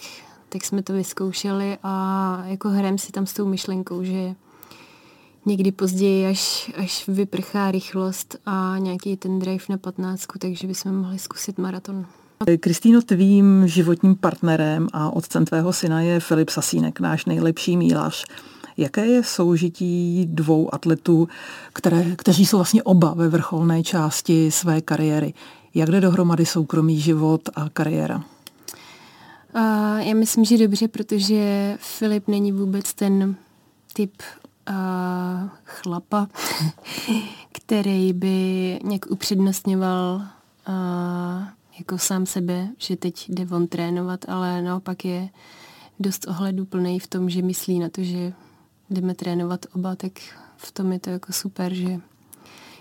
tak 0.49 0.65
jsme 0.65 0.83
to 0.83 0.93
vyzkoušeli 0.93 1.77
a 1.83 2.43
jako 2.45 2.69
hrajeme 2.69 2.97
si 2.97 3.11
tam 3.11 3.25
s 3.25 3.33
tou 3.33 3.45
myšlenkou, 3.45 4.03
že 4.03 4.35
někdy 5.45 5.71
později, 5.71 6.27
až, 6.27 6.71
až 6.77 7.07
vyprchá 7.07 7.71
rychlost 7.71 8.35
a 8.45 8.75
nějaký 8.77 9.17
ten 9.17 9.39
drive 9.39 9.63
na 9.69 9.77
patnáctku, 9.77 10.39
takže 10.39 10.67
bychom 10.67 10.95
mohli 10.95 11.19
zkusit 11.19 11.57
maraton. 11.57 12.05
Kristýno, 12.59 13.01
tvým 13.01 13.67
životním 13.67 14.15
partnerem 14.15 14.87
a 14.93 15.09
otcem 15.09 15.45
tvého 15.45 15.73
syna 15.73 16.01
je 16.01 16.19
Filip 16.19 16.49
Sasínek, 16.49 16.99
náš 16.99 17.25
nejlepší 17.25 17.77
mílař. 17.77 18.25
Jaké 18.77 19.05
je 19.05 19.23
soužití 19.23 20.25
dvou 20.25 20.73
atletů, 20.73 21.27
které, 21.73 22.15
kteří 22.15 22.45
jsou 22.45 22.57
vlastně 22.57 22.83
oba 22.83 23.13
ve 23.13 23.29
vrcholné 23.29 23.83
části 23.83 24.51
své 24.51 24.81
kariéry? 24.81 25.33
Jak 25.73 25.89
jde 25.89 26.01
dohromady 26.01 26.45
soukromý 26.45 26.99
život 27.01 27.49
a 27.55 27.69
kariéra? 27.69 28.23
Uh, 29.55 29.97
já 29.97 30.13
myslím, 30.15 30.45
že 30.45 30.57
dobře, 30.57 30.87
protože 30.87 31.77
Filip 31.81 32.27
není 32.27 32.51
vůbec 32.51 32.93
ten 32.93 33.35
typ 33.93 34.11
uh, 34.69 34.75
chlapa, 35.65 36.27
který 37.51 38.13
by 38.13 38.79
nějak 38.83 39.11
upřednostňoval 39.11 40.15
uh, 40.15 41.47
jako 41.79 41.97
sám 41.97 42.25
sebe, 42.25 42.67
že 42.77 42.95
teď 42.95 43.29
jde 43.29 43.47
on 43.55 43.67
trénovat, 43.67 44.29
ale 44.29 44.61
naopak 44.61 45.05
je 45.05 45.29
dost 45.99 46.27
ohleduplný 46.27 46.99
v 46.99 47.07
tom, 47.07 47.29
že 47.29 47.41
myslí 47.41 47.79
na 47.79 47.89
to, 47.89 48.03
že 48.03 48.33
jdeme 48.89 49.15
trénovat 49.15 49.65
oba, 49.75 49.95
tak 49.95 50.11
v 50.57 50.71
tom 50.71 50.91
je 50.91 50.99
to 50.99 51.09
jako 51.09 51.33
super, 51.33 51.73
že, 51.73 51.99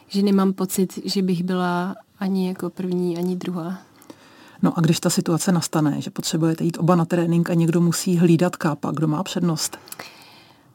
že 0.09 0.23
nemám 0.23 0.53
pocit, 0.53 0.99
že 1.05 1.23
bych 1.23 1.45
byla 1.45 1.95
ani 2.21 2.49
jako 2.49 2.71
první, 2.71 3.19
ani 3.19 3.37
druhá. 3.37 3.79
No 4.63 4.79
a 4.79 4.81
když 4.81 5.01
ta 5.01 5.11
situace 5.11 5.53
nastane, 5.53 6.01
že 6.01 6.11
potřebujete 6.11 6.65
jít 6.65 6.79
oba 6.79 6.97
na 6.97 7.05
trénink 7.05 7.51
a 7.51 7.55
někdo 7.55 7.81
musí 7.81 8.17
hlídat 8.17 8.57
kápa, 8.57 8.91
kdo 8.91 9.09
má 9.09 9.23
přednost? 9.23 9.79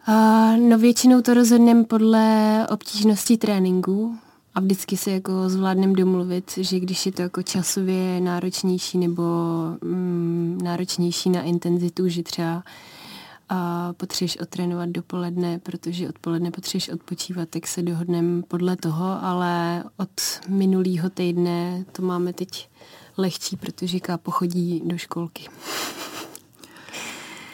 Uh, 0.08 0.58
no 0.58 0.78
většinou 0.78 1.22
to 1.22 1.34
rozhodneme 1.34 1.84
podle 1.84 2.68
obtížnosti 2.70 3.38
tréninku 3.38 4.18
a 4.56 4.60
vždycky 4.60 4.98
se 4.98 5.12
jako 5.12 5.50
zvládneme 5.50 5.94
domluvit, 5.94 6.52
že 6.58 6.80
když 6.80 7.06
je 7.06 7.12
to 7.12 7.22
jako 7.22 7.44
časově 7.44 8.22
náročnější 8.22 8.98
nebo 8.98 9.24
mm, 9.82 10.60
náročnější 10.64 11.30
na 11.30 11.42
intenzitu, 11.42 12.08
že 12.08 12.24
třeba 12.24 12.64
a 13.54 13.94
potřebuješ 13.98 14.38
otrénovat 14.38 14.90
dopoledne, 14.90 15.60
protože 15.60 16.10
odpoledne 16.10 16.52
potřebuješ 16.52 16.90
odpočívat, 16.90 17.50
tak 17.50 17.68
se 17.68 17.82
dohodneme 17.82 18.42
podle 18.42 18.78
toho, 18.78 19.24
ale 19.24 19.84
od 19.98 20.10
minulého 20.48 21.10
týdne 21.10 21.86
to 21.92 22.02
máme 22.02 22.34
teď 22.34 22.70
lehčí, 23.18 23.58
protože 23.58 24.00
Kápo 24.00 24.32
chodí 24.32 24.82
do 24.86 24.98
školky. 24.98 25.44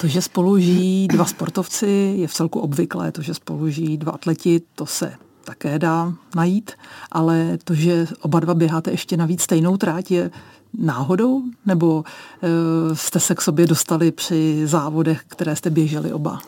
To, 0.01 0.07
že 0.07 0.21
spolu 0.21 0.59
žijí 0.59 1.07
dva 1.07 1.25
sportovci, 1.25 2.15
je 2.17 2.27
v 2.27 2.33
celku 2.33 2.59
obvyklé. 2.59 3.11
To, 3.11 3.21
že 3.21 3.33
spolu 3.33 3.69
žijí 3.69 3.97
dva 3.97 4.11
atleti, 4.11 4.61
to 4.75 4.85
se 4.85 5.13
také 5.43 5.79
dá 5.79 6.13
najít, 6.35 6.71
ale 7.11 7.57
to, 7.63 7.73
že 7.73 8.07
oba 8.21 8.39
dva 8.39 8.53
běháte 8.53 8.91
ještě 8.91 9.17
navíc 9.17 9.41
stejnou 9.41 9.77
tráť, 9.77 10.11
je 10.11 10.31
náhodou? 10.77 11.43
Nebo 11.65 12.03
e, 12.43 12.95
jste 12.95 13.19
se 13.19 13.35
k 13.35 13.41
sobě 13.41 13.67
dostali 13.67 14.11
při 14.11 14.67
závodech, 14.67 15.23
které 15.27 15.55
jste 15.55 15.69
běželi 15.69 16.13
oba? 16.13 16.39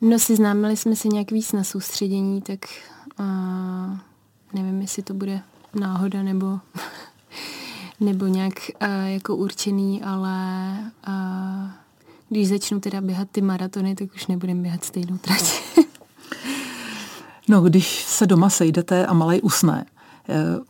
No, 0.00 0.18
seznámili 0.18 0.76
jsme 0.76 0.96
se 0.96 1.08
nějak 1.08 1.30
víc 1.30 1.52
na 1.52 1.64
soustředění, 1.64 2.42
tak 2.42 2.60
uh, 3.20 3.96
nevím, 4.52 4.80
jestli 4.80 5.02
to 5.02 5.14
bude 5.14 5.40
náhoda 5.74 6.22
nebo, 6.22 6.46
nebo 8.00 8.26
nějak 8.26 8.52
uh, 8.82 8.88
jako 9.06 9.36
určený, 9.36 10.02
ale 10.02 10.38
uh, 11.08 11.70
když 12.28 12.48
začnu 12.48 12.80
teda 12.80 13.00
běhat 13.00 13.30
ty 13.30 13.40
maratony, 13.40 13.94
tak 13.94 14.14
už 14.14 14.26
nebudem 14.26 14.62
běhat 14.62 14.84
stejnou 14.84 15.18
trať. 15.18 15.62
no, 17.48 17.60
když 17.60 18.04
se 18.04 18.26
doma 18.26 18.50
sejdete 18.50 19.06
a 19.06 19.12
malej 19.12 19.40
usne, 19.42 19.86
Eh, 19.86 19.95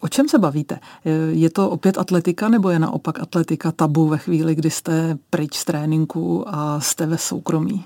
o 0.00 0.08
čem 0.08 0.28
se 0.28 0.38
bavíte? 0.38 0.78
Eh, 1.04 1.10
je 1.30 1.50
to 1.50 1.70
opět 1.70 1.98
atletika 1.98 2.48
nebo 2.48 2.70
je 2.70 2.78
naopak 2.78 3.20
atletika 3.20 3.72
tabu 3.72 4.06
ve 4.06 4.18
chvíli, 4.18 4.54
kdy 4.54 4.70
jste 4.70 5.18
pryč 5.30 5.54
z 5.54 5.64
tréninku 5.64 6.44
a 6.46 6.80
jste 6.80 7.06
ve 7.06 7.18
soukromí? 7.18 7.84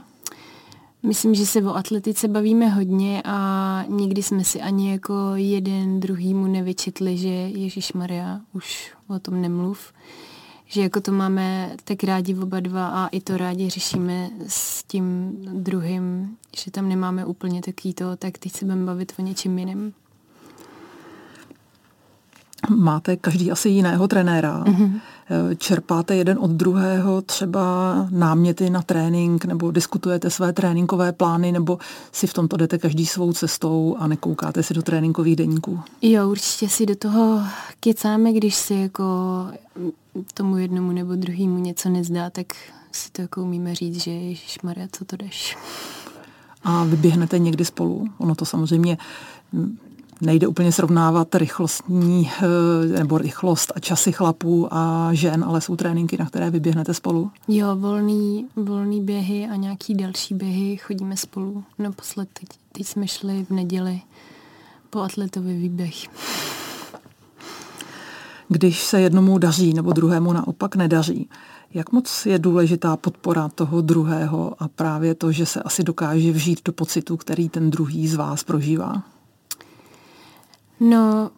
Myslím, 1.02 1.34
že 1.34 1.46
se 1.46 1.62
o 1.62 1.74
atletice 1.74 2.28
bavíme 2.28 2.68
hodně 2.68 3.22
a 3.24 3.84
nikdy 3.88 4.22
jsme 4.22 4.44
si 4.44 4.60
ani 4.60 4.90
jako 4.90 5.14
jeden 5.34 6.00
druhýmu 6.00 6.46
nevyčetli, 6.46 7.16
že 7.16 7.28
Ježíš 7.28 7.92
Maria 7.92 8.40
už 8.52 8.92
o 9.08 9.18
tom 9.18 9.42
nemluv. 9.42 9.92
Že 10.66 10.82
jako 10.82 11.00
to 11.00 11.12
máme 11.12 11.76
tak 11.84 12.04
rádi 12.04 12.34
oba 12.34 12.60
dva 12.60 12.88
a 12.88 13.06
i 13.06 13.20
to 13.20 13.36
rádi 13.36 13.70
řešíme 13.70 14.30
s 14.46 14.84
tím 14.84 15.36
druhým, 15.52 16.36
že 16.56 16.70
tam 16.70 16.88
nemáme 16.88 17.26
úplně 17.26 17.62
taký 17.62 17.94
to, 17.94 18.16
tak 18.16 18.38
teď 18.38 18.52
se 18.52 18.64
budeme 18.64 18.86
bavit 18.86 19.12
o 19.18 19.22
něčem 19.22 19.58
jiném 19.58 19.92
máte 22.68 23.16
každý 23.16 23.50
asi 23.50 23.68
jiného 23.68 24.08
trenéra. 24.08 24.64
Mm-hmm. 24.64 25.00
Čerpáte 25.58 26.16
jeden 26.16 26.38
od 26.40 26.50
druhého 26.50 27.22
třeba 27.22 27.94
náměty 28.10 28.70
na 28.70 28.82
trénink 28.82 29.44
nebo 29.44 29.70
diskutujete 29.70 30.30
své 30.30 30.52
tréninkové 30.52 31.12
plány 31.12 31.52
nebo 31.52 31.78
si 32.12 32.26
v 32.26 32.32
tomto 32.32 32.56
jdete 32.56 32.78
každý 32.78 33.06
svou 33.06 33.32
cestou 33.32 33.96
a 33.98 34.06
nekoukáte 34.06 34.62
si 34.62 34.74
do 34.74 34.82
tréninkových 34.82 35.36
denníků? 35.36 35.80
Jo, 36.02 36.30
určitě 36.30 36.68
si 36.68 36.86
do 36.86 36.96
toho 36.96 37.42
kecáme, 37.80 38.32
když 38.32 38.54
si 38.54 38.74
jako 38.74 39.04
tomu 40.34 40.56
jednomu 40.56 40.92
nebo 40.92 41.16
druhému 41.16 41.58
něco 41.58 41.88
nezdá, 41.88 42.30
tak 42.30 42.46
si 42.92 43.10
to 43.10 43.22
jako 43.22 43.42
umíme 43.42 43.74
říct, 43.74 44.02
že 44.02 44.10
Maria, 44.62 44.86
co 44.92 45.04
to 45.04 45.16
jdeš. 45.16 45.56
A 46.64 46.84
vyběhnete 46.84 47.38
někdy 47.38 47.64
spolu? 47.64 48.08
Ono 48.18 48.34
to 48.34 48.44
samozřejmě 48.44 48.98
nejde 50.20 50.46
úplně 50.46 50.72
srovnávat 50.72 51.34
rychlostní 51.34 52.30
eh, 52.42 52.98
nebo 52.98 53.18
rychlost 53.18 53.72
a 53.74 53.80
časy 53.80 54.12
chlapů 54.12 54.68
a 54.70 55.10
žen, 55.12 55.44
ale 55.44 55.60
jsou 55.60 55.76
tréninky, 55.76 56.16
na 56.18 56.26
které 56.26 56.50
vyběhnete 56.50 56.94
spolu? 56.94 57.30
Jo, 57.48 57.76
volný, 57.76 58.46
volný 58.56 59.00
běhy 59.00 59.48
a 59.52 59.56
nějaký 59.56 59.94
další 59.94 60.34
běhy 60.34 60.76
chodíme 60.76 61.16
spolu. 61.16 61.64
Naposled 61.78 62.28
teď, 62.32 62.48
teď 62.72 62.86
jsme 62.86 63.08
šli 63.08 63.44
v 63.44 63.50
neděli 63.50 64.00
po 64.90 65.00
atletový 65.00 65.58
výběh. 65.58 65.94
Když 68.48 68.84
se 68.84 69.00
jednomu 69.00 69.38
daří 69.38 69.74
nebo 69.74 69.92
druhému 69.92 70.32
naopak 70.32 70.76
nedaří, 70.76 71.28
jak 71.74 71.92
moc 71.92 72.26
je 72.26 72.38
důležitá 72.38 72.96
podpora 72.96 73.48
toho 73.48 73.80
druhého 73.80 74.62
a 74.62 74.68
právě 74.68 75.14
to, 75.14 75.32
že 75.32 75.46
se 75.46 75.62
asi 75.62 75.82
dokáže 75.82 76.32
vžít 76.32 76.60
do 76.64 76.72
pocitu, 76.72 77.16
který 77.16 77.48
ten 77.48 77.70
druhý 77.70 78.08
z 78.08 78.14
vás 78.14 78.44
prožívá? 78.44 79.02
No, 80.80 81.30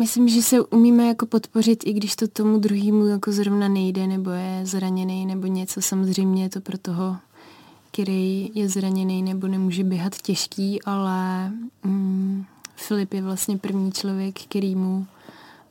myslím, 0.00 0.28
že 0.28 0.42
se 0.42 0.60
umíme 0.60 1.06
jako 1.06 1.26
podpořit, 1.26 1.86
i 1.86 1.92
když 1.92 2.16
to 2.16 2.28
tomu 2.28 2.58
druhému 2.58 3.06
jako 3.06 3.32
zrovna 3.32 3.68
nejde, 3.68 4.06
nebo 4.06 4.30
je 4.30 4.60
zraněný, 4.66 5.26
nebo 5.26 5.46
něco. 5.46 5.82
Samozřejmě 5.82 6.42
je 6.42 6.48
to 6.48 6.60
pro 6.60 6.78
toho, 6.78 7.16
který 7.90 8.50
je 8.54 8.68
zraněný 8.68 9.22
nebo 9.22 9.48
nemůže 9.48 9.84
běhat 9.84 10.16
těžký, 10.16 10.82
ale 10.82 11.50
mm, 11.84 12.44
Filip 12.76 13.14
je 13.14 13.22
vlastně 13.22 13.58
první 13.58 13.92
člověk, 13.92 14.40
který 14.40 14.74
mu 14.74 15.06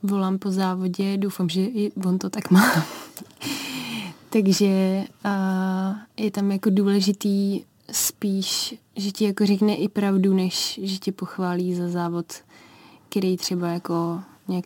volám 0.02 0.38
po 0.38 0.50
závodě. 0.50 1.16
Doufám, 1.16 1.48
že 1.48 1.60
i 1.60 1.92
on 2.06 2.18
to 2.18 2.30
tak 2.30 2.50
má. 2.50 2.64
Takže 4.30 5.04
uh, 5.24 5.96
je 6.16 6.30
tam 6.30 6.52
jako 6.52 6.70
důležitý 6.70 7.62
spíš, 7.92 8.74
že 8.96 9.10
ti 9.10 9.24
jako 9.24 9.46
řekne 9.46 9.74
i 9.74 9.88
pravdu, 9.88 10.34
než 10.34 10.80
že 10.82 10.98
tě 10.98 11.12
pochválí 11.12 11.74
za 11.74 11.88
závod 11.88 12.32
který 13.12 13.36
třeba 13.36 13.68
jako 13.68 14.20
nějak 14.48 14.64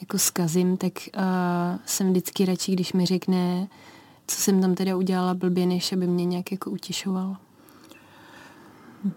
jako 0.00 0.18
zkazím, 0.18 0.76
tak 0.76 0.92
uh, 1.16 1.22
jsem 1.86 2.10
vždycky 2.10 2.44
radši, 2.44 2.72
když 2.72 2.92
mi 2.92 3.06
řekne, 3.06 3.68
co 4.26 4.40
jsem 4.40 4.60
tam 4.60 4.74
teda 4.74 4.96
udělala 4.96 5.34
blbě, 5.34 5.66
než 5.66 5.92
aby 5.92 6.06
mě 6.06 6.24
nějak 6.24 6.52
jako 6.52 6.70
utěšoval. 6.70 7.36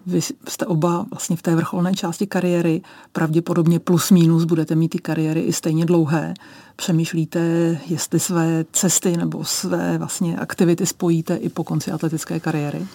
Vy 0.06 0.20
jste 0.48 0.66
oba 0.66 1.06
vlastně 1.10 1.36
v 1.36 1.42
té 1.42 1.56
vrcholné 1.56 1.94
části 1.94 2.26
kariéry, 2.26 2.82
pravděpodobně 3.12 3.80
plus 3.80 4.10
minus 4.10 4.44
budete 4.44 4.74
mít 4.74 4.88
ty 4.88 4.98
kariéry 4.98 5.40
i 5.40 5.52
stejně 5.52 5.86
dlouhé. 5.86 6.34
Přemýšlíte, 6.76 7.40
jestli 7.86 8.20
své 8.20 8.64
cesty 8.72 9.16
nebo 9.16 9.44
své 9.44 9.98
vlastně 9.98 10.38
aktivity 10.38 10.86
spojíte 10.86 11.36
i 11.36 11.48
po 11.48 11.64
konci 11.64 11.90
atletické 11.90 12.40
kariéry? 12.40 12.86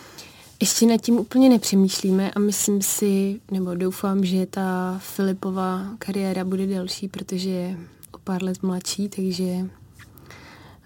Ještě 0.64 0.86
nad 0.86 1.02
tím 1.02 1.16
úplně 1.20 1.50
nepřemýšlíme 1.50 2.32
a 2.32 2.40
myslím 2.40 2.82
si, 2.82 3.40
nebo 3.52 3.76
doufám, 3.76 4.26
že 4.26 4.46
ta 4.46 4.98
Filipová 5.02 5.86
kariéra 6.00 6.44
bude 6.44 6.68
delší, 6.68 7.08
protože 7.08 7.50
je 7.50 7.78
o 8.12 8.18
pár 8.18 8.44
let 8.44 8.64
mladší, 8.64 9.10
takže 9.10 9.70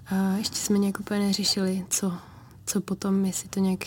a 0.10 0.38
ještě 0.38 0.56
jsme 0.56 0.78
nějak 0.78 1.00
úplně 1.00 1.20
neřešili, 1.20 1.86
co, 1.90 2.14
co 2.66 2.82
potom, 2.82 3.26
jestli 3.26 3.50
to 3.50 3.60
nějak 3.60 3.80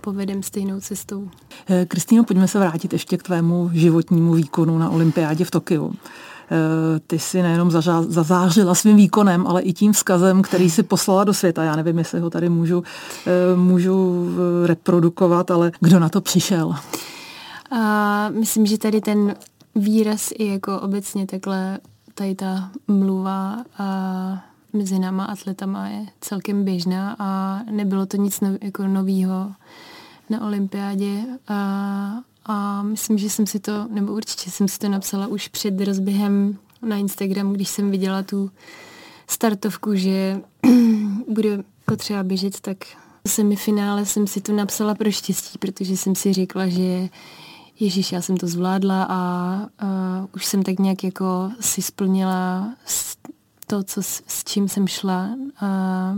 povedem 0.00 0.42
stejnou 0.42 0.80
cestou. 0.80 1.30
Eh, 1.70 1.86
Kristýno, 1.86 2.24
pojďme 2.24 2.48
se 2.48 2.58
vrátit 2.58 2.92
ještě 2.92 3.16
k 3.16 3.22
tvému 3.22 3.70
životnímu 3.72 4.34
výkonu 4.34 4.78
na 4.78 4.90
olympiádě 4.90 5.44
v 5.44 5.50
Tokiu. 5.50 5.94
Eh, 6.52 7.00
ty 7.06 7.18
si 7.18 7.42
nejenom 7.42 7.70
zazářila 8.08 8.74
svým 8.74 8.96
výkonem, 8.96 9.46
ale 9.46 9.62
i 9.62 9.72
tím 9.72 9.92
vzkazem, 9.92 10.42
který 10.42 10.70
si 10.70 10.82
poslala 10.82 11.24
do 11.24 11.34
světa. 11.34 11.64
Já 11.64 11.76
nevím, 11.76 11.98
jestli 11.98 12.20
ho 12.20 12.30
tady 12.30 12.48
můžu, 12.48 12.84
eh, 13.26 13.56
můžu 13.56 14.26
eh, 14.64 14.66
reprodukovat, 14.66 15.50
ale 15.50 15.72
kdo 15.80 15.98
na 15.98 16.08
to 16.08 16.20
přišel? 16.20 16.74
A 17.70 18.28
myslím, 18.28 18.66
že 18.66 18.78
tady 18.78 19.00
ten 19.00 19.34
výraz 19.74 20.30
i 20.38 20.46
jako 20.46 20.80
obecně 20.80 21.26
takhle 21.26 21.78
tady 22.14 22.34
ta 22.34 22.70
mluva 22.88 23.56
a 23.78 23.84
mezi 24.72 24.98
náma 24.98 25.24
atletama 25.24 25.88
je 25.88 26.06
celkem 26.20 26.64
běžná 26.64 27.16
a 27.18 27.60
nebylo 27.70 28.06
to 28.06 28.16
nic 28.16 28.40
nov, 28.40 28.52
jako 28.62 28.86
novýho 28.86 29.52
na 30.30 30.46
olympiádě 30.46 31.22
a 32.46 32.82
myslím, 32.82 33.18
že 33.18 33.30
jsem 33.30 33.46
si 33.46 33.60
to, 33.60 33.86
nebo 33.90 34.12
určitě 34.12 34.50
jsem 34.50 34.68
si 34.68 34.78
to 34.78 34.88
napsala 34.88 35.26
už 35.26 35.48
před 35.48 35.80
rozběhem 35.80 36.58
na 36.82 36.96
Instagram, 36.96 37.52
když 37.52 37.68
jsem 37.68 37.90
viděla 37.90 38.22
tu 38.22 38.50
startovku, 39.26 39.94
že 39.94 40.40
bude 41.28 41.62
potřeba 41.84 42.22
běžet, 42.22 42.60
tak 42.60 42.76
v 43.24 43.30
semifinále 43.30 44.06
jsem 44.06 44.26
si 44.26 44.40
to 44.40 44.52
napsala 44.52 44.94
pro 44.94 45.10
štěstí, 45.10 45.58
protože 45.58 45.96
jsem 45.96 46.14
si 46.14 46.32
řekla, 46.32 46.68
že 46.68 47.08
Ježíš, 47.80 48.12
já 48.12 48.22
jsem 48.22 48.36
to 48.36 48.46
zvládla 48.46 49.02
a, 49.02 49.14
a 49.78 50.26
už 50.34 50.46
jsem 50.46 50.62
tak 50.62 50.78
nějak 50.78 51.04
jako 51.04 51.50
si 51.60 51.82
splnila 51.82 52.68
to, 53.66 53.82
co, 53.82 54.02
s, 54.02 54.22
s 54.26 54.44
čím 54.44 54.68
jsem 54.68 54.88
šla 54.88 55.28
a, 55.60 56.14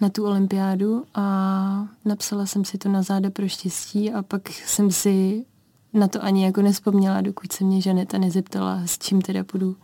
na 0.00 0.08
tu 0.08 0.24
olympiádu 0.24 1.04
a 1.14 1.88
napsala 2.04 2.46
jsem 2.46 2.64
si 2.64 2.78
to 2.78 2.88
na 2.88 3.02
záda 3.02 3.30
pro 3.30 3.48
štěstí 3.48 4.12
a 4.12 4.22
pak 4.22 4.48
jsem 4.48 4.90
si 4.90 5.44
na 5.92 6.08
to 6.08 6.24
ani 6.24 6.44
jako 6.44 6.62
nespomněla, 6.62 7.20
dokud 7.20 7.52
se 7.52 7.64
mě 7.64 7.80
Žaneta 7.80 8.18
nezeptala, 8.18 8.82
s 8.86 8.98
čím 8.98 9.22
teda 9.22 9.44
půjdu 9.44 9.76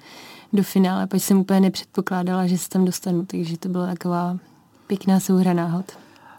do 0.53 0.62
finále, 0.62 1.07
pak 1.07 1.20
jsem 1.20 1.40
úplně 1.40 1.61
nepředpokládala, 1.61 2.46
že 2.46 2.59
se 2.59 2.68
tam 2.68 2.85
dostanu, 2.85 3.27
takže 3.27 3.59
to 3.59 3.68
byla 3.68 3.87
taková 3.87 4.38
pěkná 4.87 5.20
souhra 5.20 5.53
náhod. 5.53 5.92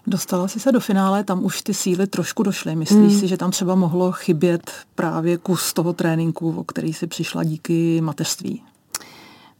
Dostala 0.07 0.47
jsi 0.47 0.59
se 0.59 0.71
do 0.71 0.79
finále, 0.79 1.23
tam 1.23 1.45
už 1.45 1.61
ty 1.61 1.73
síly 1.73 2.07
trošku 2.07 2.43
došly. 2.43 2.75
Myslíš 2.75 3.11
hmm. 3.11 3.19
si, 3.19 3.27
že 3.27 3.37
tam 3.37 3.51
třeba 3.51 3.75
mohlo 3.75 4.11
chybět 4.11 4.71
právě 4.95 5.37
kus 5.37 5.73
toho 5.73 5.93
tréninku, 5.93 6.59
o 6.59 6.63
který 6.63 6.93
si 6.93 7.07
přišla 7.07 7.43
díky 7.43 8.01
mateřství? 8.01 8.63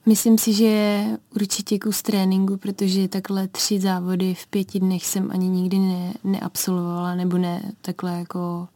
Myslím 0.05 0.37
si, 0.37 0.53
že 0.53 1.03
určitě 1.35 1.79
kus 1.79 2.01
tréninku, 2.01 2.57
protože 2.57 3.07
takhle 3.07 3.47
tři 3.47 3.79
závody 3.79 4.33
v 4.33 4.47
pěti 4.47 4.79
dnech 4.79 5.05
jsem 5.05 5.31
ani 5.31 5.49
nikdy 5.49 5.79
ne, 5.79 6.13
neabsolvovala, 6.23 7.15
nebo 7.15 7.37
ne 7.37 7.71
takhle 7.81 8.19
jako 8.19 8.67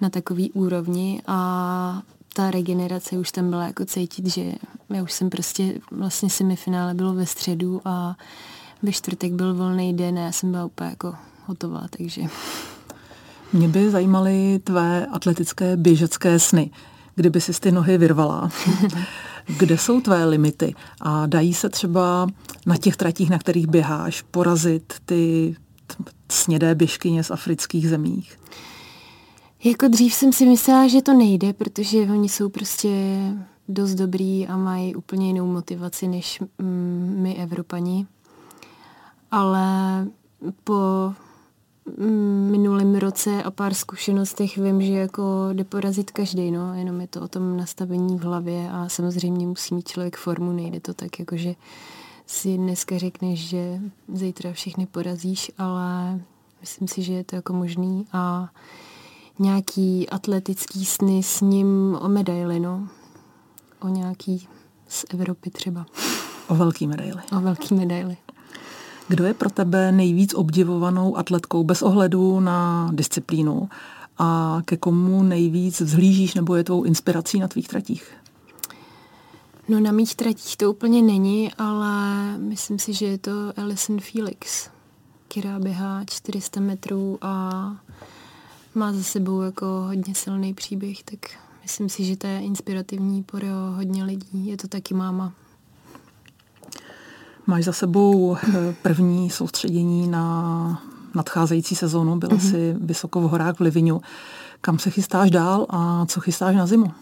na 0.00 0.10
takový 0.10 0.52
úrovni 0.52 1.22
a 1.26 2.02
ta 2.34 2.50
regenerace 2.50 3.18
už 3.18 3.30
tam 3.32 3.50
byla 3.50 3.66
jako 3.66 3.84
cítit, 3.84 4.26
že 4.26 4.52
já 4.90 5.02
už 5.02 5.12
jsem 5.12 5.30
prostě, 5.30 5.74
vlastně 5.90 6.30
semifinále 6.30 6.94
bylo 6.94 7.14
ve 7.14 7.26
středu 7.26 7.80
a 7.84 8.16
ve 8.82 8.92
čtvrtek 8.92 9.32
byl 9.32 9.54
volný 9.54 9.94
den 9.94 10.18
a 10.18 10.22
já 10.22 10.32
jsem 10.32 10.50
byla 10.50 10.64
úplně 10.64 10.90
jako 10.90 11.14
hotová, 11.46 11.86
takže... 11.96 12.22
Mě 13.52 13.68
by 13.68 13.90
zajímaly 13.90 14.60
tvé 14.64 15.06
atletické 15.06 15.76
běžecké 15.76 16.38
sny. 16.38 16.70
Kdyby 17.14 17.40
si 17.40 17.60
ty 17.60 17.72
nohy 17.72 17.98
vyrvala, 17.98 18.50
kde 19.58 19.78
jsou 19.78 20.00
tvé 20.00 20.24
limity 20.24 20.74
a 21.00 21.26
dají 21.26 21.54
se 21.54 21.68
třeba 21.68 22.26
na 22.66 22.76
těch 22.76 22.96
tratích, 22.96 23.30
na 23.30 23.38
kterých 23.38 23.66
běháš, 23.66 24.22
porazit 24.22 24.92
ty 25.04 25.54
snědé 26.32 26.74
běžkyně 26.74 27.24
z 27.24 27.30
afrických 27.30 27.88
zemích? 27.88 28.38
Jako 29.64 29.88
dřív 29.88 30.14
jsem 30.14 30.32
si 30.32 30.46
myslela, 30.46 30.88
že 30.88 31.02
to 31.02 31.14
nejde, 31.14 31.52
protože 31.52 32.02
oni 32.02 32.28
jsou 32.28 32.48
prostě 32.48 32.88
dost 33.68 33.94
dobrý 33.94 34.46
a 34.46 34.56
mají 34.56 34.94
úplně 34.94 35.26
jinou 35.26 35.46
motivaci 35.46 36.08
než 36.08 36.40
mm, 36.58 37.14
my 37.18 37.34
Evropani 37.34 38.06
ale 39.30 40.06
po 40.64 41.12
minulém 42.50 42.94
roce 42.94 43.42
a 43.42 43.50
pár 43.50 43.74
zkušenostech 43.74 44.56
vím, 44.58 44.82
že 44.82 44.92
jako 44.92 45.48
jde 45.52 45.64
porazit 45.64 46.10
každý, 46.10 46.50
no, 46.50 46.74
jenom 46.74 47.00
je 47.00 47.06
to 47.06 47.22
o 47.22 47.28
tom 47.28 47.56
nastavení 47.56 48.18
v 48.18 48.22
hlavě 48.22 48.70
a 48.70 48.88
samozřejmě 48.88 49.46
musí 49.46 49.74
mít 49.74 49.88
člověk 49.88 50.16
formu, 50.16 50.52
nejde 50.52 50.80
to 50.80 50.94
tak, 50.94 51.18
jako 51.18 51.36
že 51.36 51.54
si 52.26 52.56
dneska 52.56 52.98
řekneš, 52.98 53.48
že 53.48 53.80
zítra 54.12 54.52
všechny 54.52 54.86
porazíš, 54.86 55.52
ale 55.58 56.20
myslím 56.60 56.88
si, 56.88 57.02
že 57.02 57.12
je 57.12 57.24
to 57.24 57.36
jako 57.36 57.52
možný 57.52 58.06
a 58.12 58.48
nějaký 59.38 60.08
atletický 60.08 60.84
sny 60.84 61.22
s 61.22 61.40
ním 61.40 61.98
o 62.00 62.08
medaily, 62.08 62.60
no. 62.60 62.88
O 63.80 63.88
nějaký 63.88 64.48
z 64.88 65.04
Evropy 65.10 65.50
třeba. 65.50 65.86
O 66.48 66.54
velký 66.54 66.86
medaily. 66.86 67.22
O 67.36 67.40
velký 67.40 67.74
medaily. 67.74 68.16
Kdo 69.08 69.24
je 69.24 69.34
pro 69.34 69.50
tebe 69.50 69.92
nejvíc 69.92 70.34
obdivovanou 70.34 71.16
atletkou 71.16 71.64
bez 71.64 71.82
ohledu 71.82 72.40
na 72.40 72.90
disciplínu 72.92 73.68
a 74.18 74.58
ke 74.64 74.76
komu 74.76 75.22
nejvíc 75.22 75.80
vzhlížíš 75.80 76.34
nebo 76.34 76.54
je 76.54 76.64
tvou 76.64 76.82
inspirací 76.82 77.38
na 77.38 77.48
tvých 77.48 77.68
tratích? 77.68 78.12
No 79.68 79.80
na 79.80 79.92
mých 79.92 80.14
tratích 80.16 80.56
to 80.56 80.70
úplně 80.70 81.02
není, 81.02 81.52
ale 81.54 82.38
myslím 82.38 82.78
si, 82.78 82.92
že 82.92 83.06
je 83.06 83.18
to 83.18 83.32
Alison 83.56 84.00
Felix, 84.00 84.70
která 85.28 85.58
běhá 85.58 86.04
400 86.04 86.60
metrů 86.60 87.18
a 87.22 87.50
má 88.74 88.92
za 88.92 89.02
sebou 89.02 89.40
jako 89.40 89.66
hodně 89.66 90.14
silný 90.14 90.54
příběh, 90.54 91.02
tak 91.02 91.18
myslím 91.62 91.88
si, 91.88 92.04
že 92.04 92.16
to 92.16 92.26
je 92.26 92.40
inspirativní 92.40 93.22
pro 93.22 93.46
hodně 93.76 94.04
lidí. 94.04 94.46
Je 94.46 94.56
to 94.56 94.68
taky 94.68 94.94
máma 94.94 95.32
Máš 97.48 97.64
za 97.64 97.72
sebou 97.72 98.36
eh, 98.36 98.74
první 98.82 99.30
soustředění 99.30 100.08
na 100.08 100.82
nadcházející 101.14 101.74
sezónu, 101.74 102.16
byla 102.16 102.36
mm-hmm. 102.36 102.50
si 102.50 102.76
vysoko 102.80 103.20
v 103.20 103.30
horách 103.30 103.56
v 103.56 103.60
Livinu. 103.60 104.00
Kam 104.60 104.78
se 104.78 104.90
chystáš 104.90 105.30
dál 105.30 105.66
a 105.68 106.06
co 106.06 106.20
chystáš 106.20 106.56
na 106.56 106.66
zimu? 106.66 106.92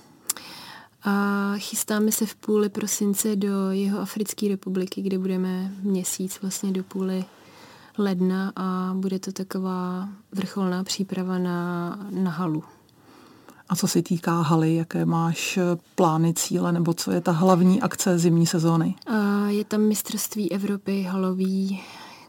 A 1.05 1.53
chystáme 1.57 2.13
se 2.13 2.27
v 2.27 2.35
půli 2.35 2.69
prosince 2.69 3.37
do 3.37 3.71
jeho 3.71 4.01
Africké 4.01 4.49
republiky, 4.49 5.03
kde 5.03 5.19
budeme 5.19 5.73
měsíc 5.83 6.39
vlastně 6.43 6.73
do 6.73 6.85
půly 6.85 7.25
ledna 7.99 8.53
a 8.57 8.95
bude 8.95 9.19
to 9.19 9.33
taková 9.33 10.09
vrcholná 10.33 10.85
příprava 10.85 11.39
na, 11.39 11.99
na 12.11 12.31
halu. 12.31 12.65
A 13.69 13.77
co 13.77 13.89
se 13.89 14.03
týká 14.03 14.41
haly, 14.41 14.75
jaké 14.75 15.05
máš 15.05 15.57
eh, 15.57 15.63
plány, 15.95 16.35
cíle, 16.35 16.73
nebo 16.73 16.95
co 16.95 17.13
je 17.13 17.21
ta 17.21 17.33
hlavní 17.33 17.83
akce 17.83 18.19
zimní 18.19 18.47
sezóny? 18.47 18.95
A 19.07 19.47
je 19.49 19.65
tam 19.65 19.81
mistrovství 19.81 20.53
Evropy 20.53 21.03
halový, 21.03 21.83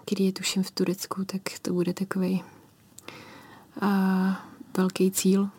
který 0.05 0.25
je 0.25 0.31
tuším 0.31 0.63
v 0.63 0.71
Turecku, 0.71 1.25
tak 1.25 1.41
to 1.61 1.73
bude 1.73 1.93
takový 1.93 2.43
velký 4.77 5.11
cíl. 5.11 5.49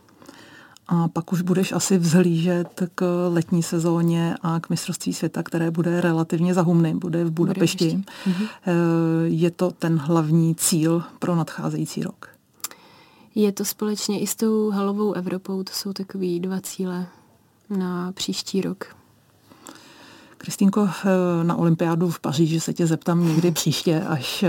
A 0.89 1.09
pak 1.09 1.33
už 1.33 1.43
budeš 1.43 1.73
asi 1.73 1.99
vzhlížet 1.99 2.83
k 2.95 3.29
letní 3.29 3.63
sezóně 3.63 4.35
a 4.43 4.61
k 4.61 4.71
mistrovství 4.71 5.15
světa, 5.15 5.43
které 5.43 5.71
bude 5.71 6.01
relativně 6.01 6.55
zahumny, 6.55 6.95
bude 6.95 7.25
v 7.25 7.31
Budapešti. 7.31 7.85
Budapešti. 7.85 8.31
Mhm. 8.31 8.47
Eh, 8.67 8.73
je 9.25 9.51
to 9.51 9.71
ten 9.71 9.99
hlavní 9.99 10.55
cíl 10.55 11.03
pro 11.19 11.37
nadcházející 11.37 12.03
rok? 12.03 12.29
Je 13.43 13.53
to 13.53 13.65
společně 13.65 14.21
i 14.21 14.27
s 14.27 14.37
tou 14.37 14.71
halovou 14.71 15.13
Evropou, 15.13 15.63
to 15.63 15.73
jsou 15.73 15.93
takový 15.93 16.41
dva 16.41 16.61
cíle 16.61 17.07
na 17.71 18.13
příští 18.13 18.61
rok. 18.61 18.85
Kristýnko, 20.39 20.89
eh, 21.05 21.45
na 21.45 21.57
olympiádu 21.57 22.11
v 22.11 22.21
Paříži 22.21 22.61
se 22.61 22.73
tě 22.73 22.87
zeptám 22.87 23.29
někdy 23.29 23.51
příště, 23.51 24.01
až 24.01 24.43
eh, 24.43 24.49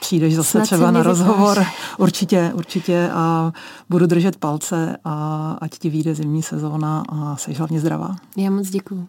přijdeš 0.00 0.36
zase 0.36 0.50
Snad 0.50 0.62
třeba 0.62 0.90
na 0.90 1.02
rozhovor. 1.02 1.64
Určitě, 1.98 2.52
určitě 2.54 3.10
a 3.12 3.52
budu 3.88 4.06
držet 4.06 4.36
palce 4.36 4.96
a 5.04 5.56
ať 5.60 5.78
ti 5.78 5.90
vyjde 5.90 6.14
zimní 6.14 6.42
sezóna 6.42 7.02
a 7.08 7.36
jsi 7.36 7.52
hlavně 7.52 7.80
zdravá. 7.80 8.16
Já 8.36 8.50
moc 8.50 8.70
děkuju. 8.70 9.08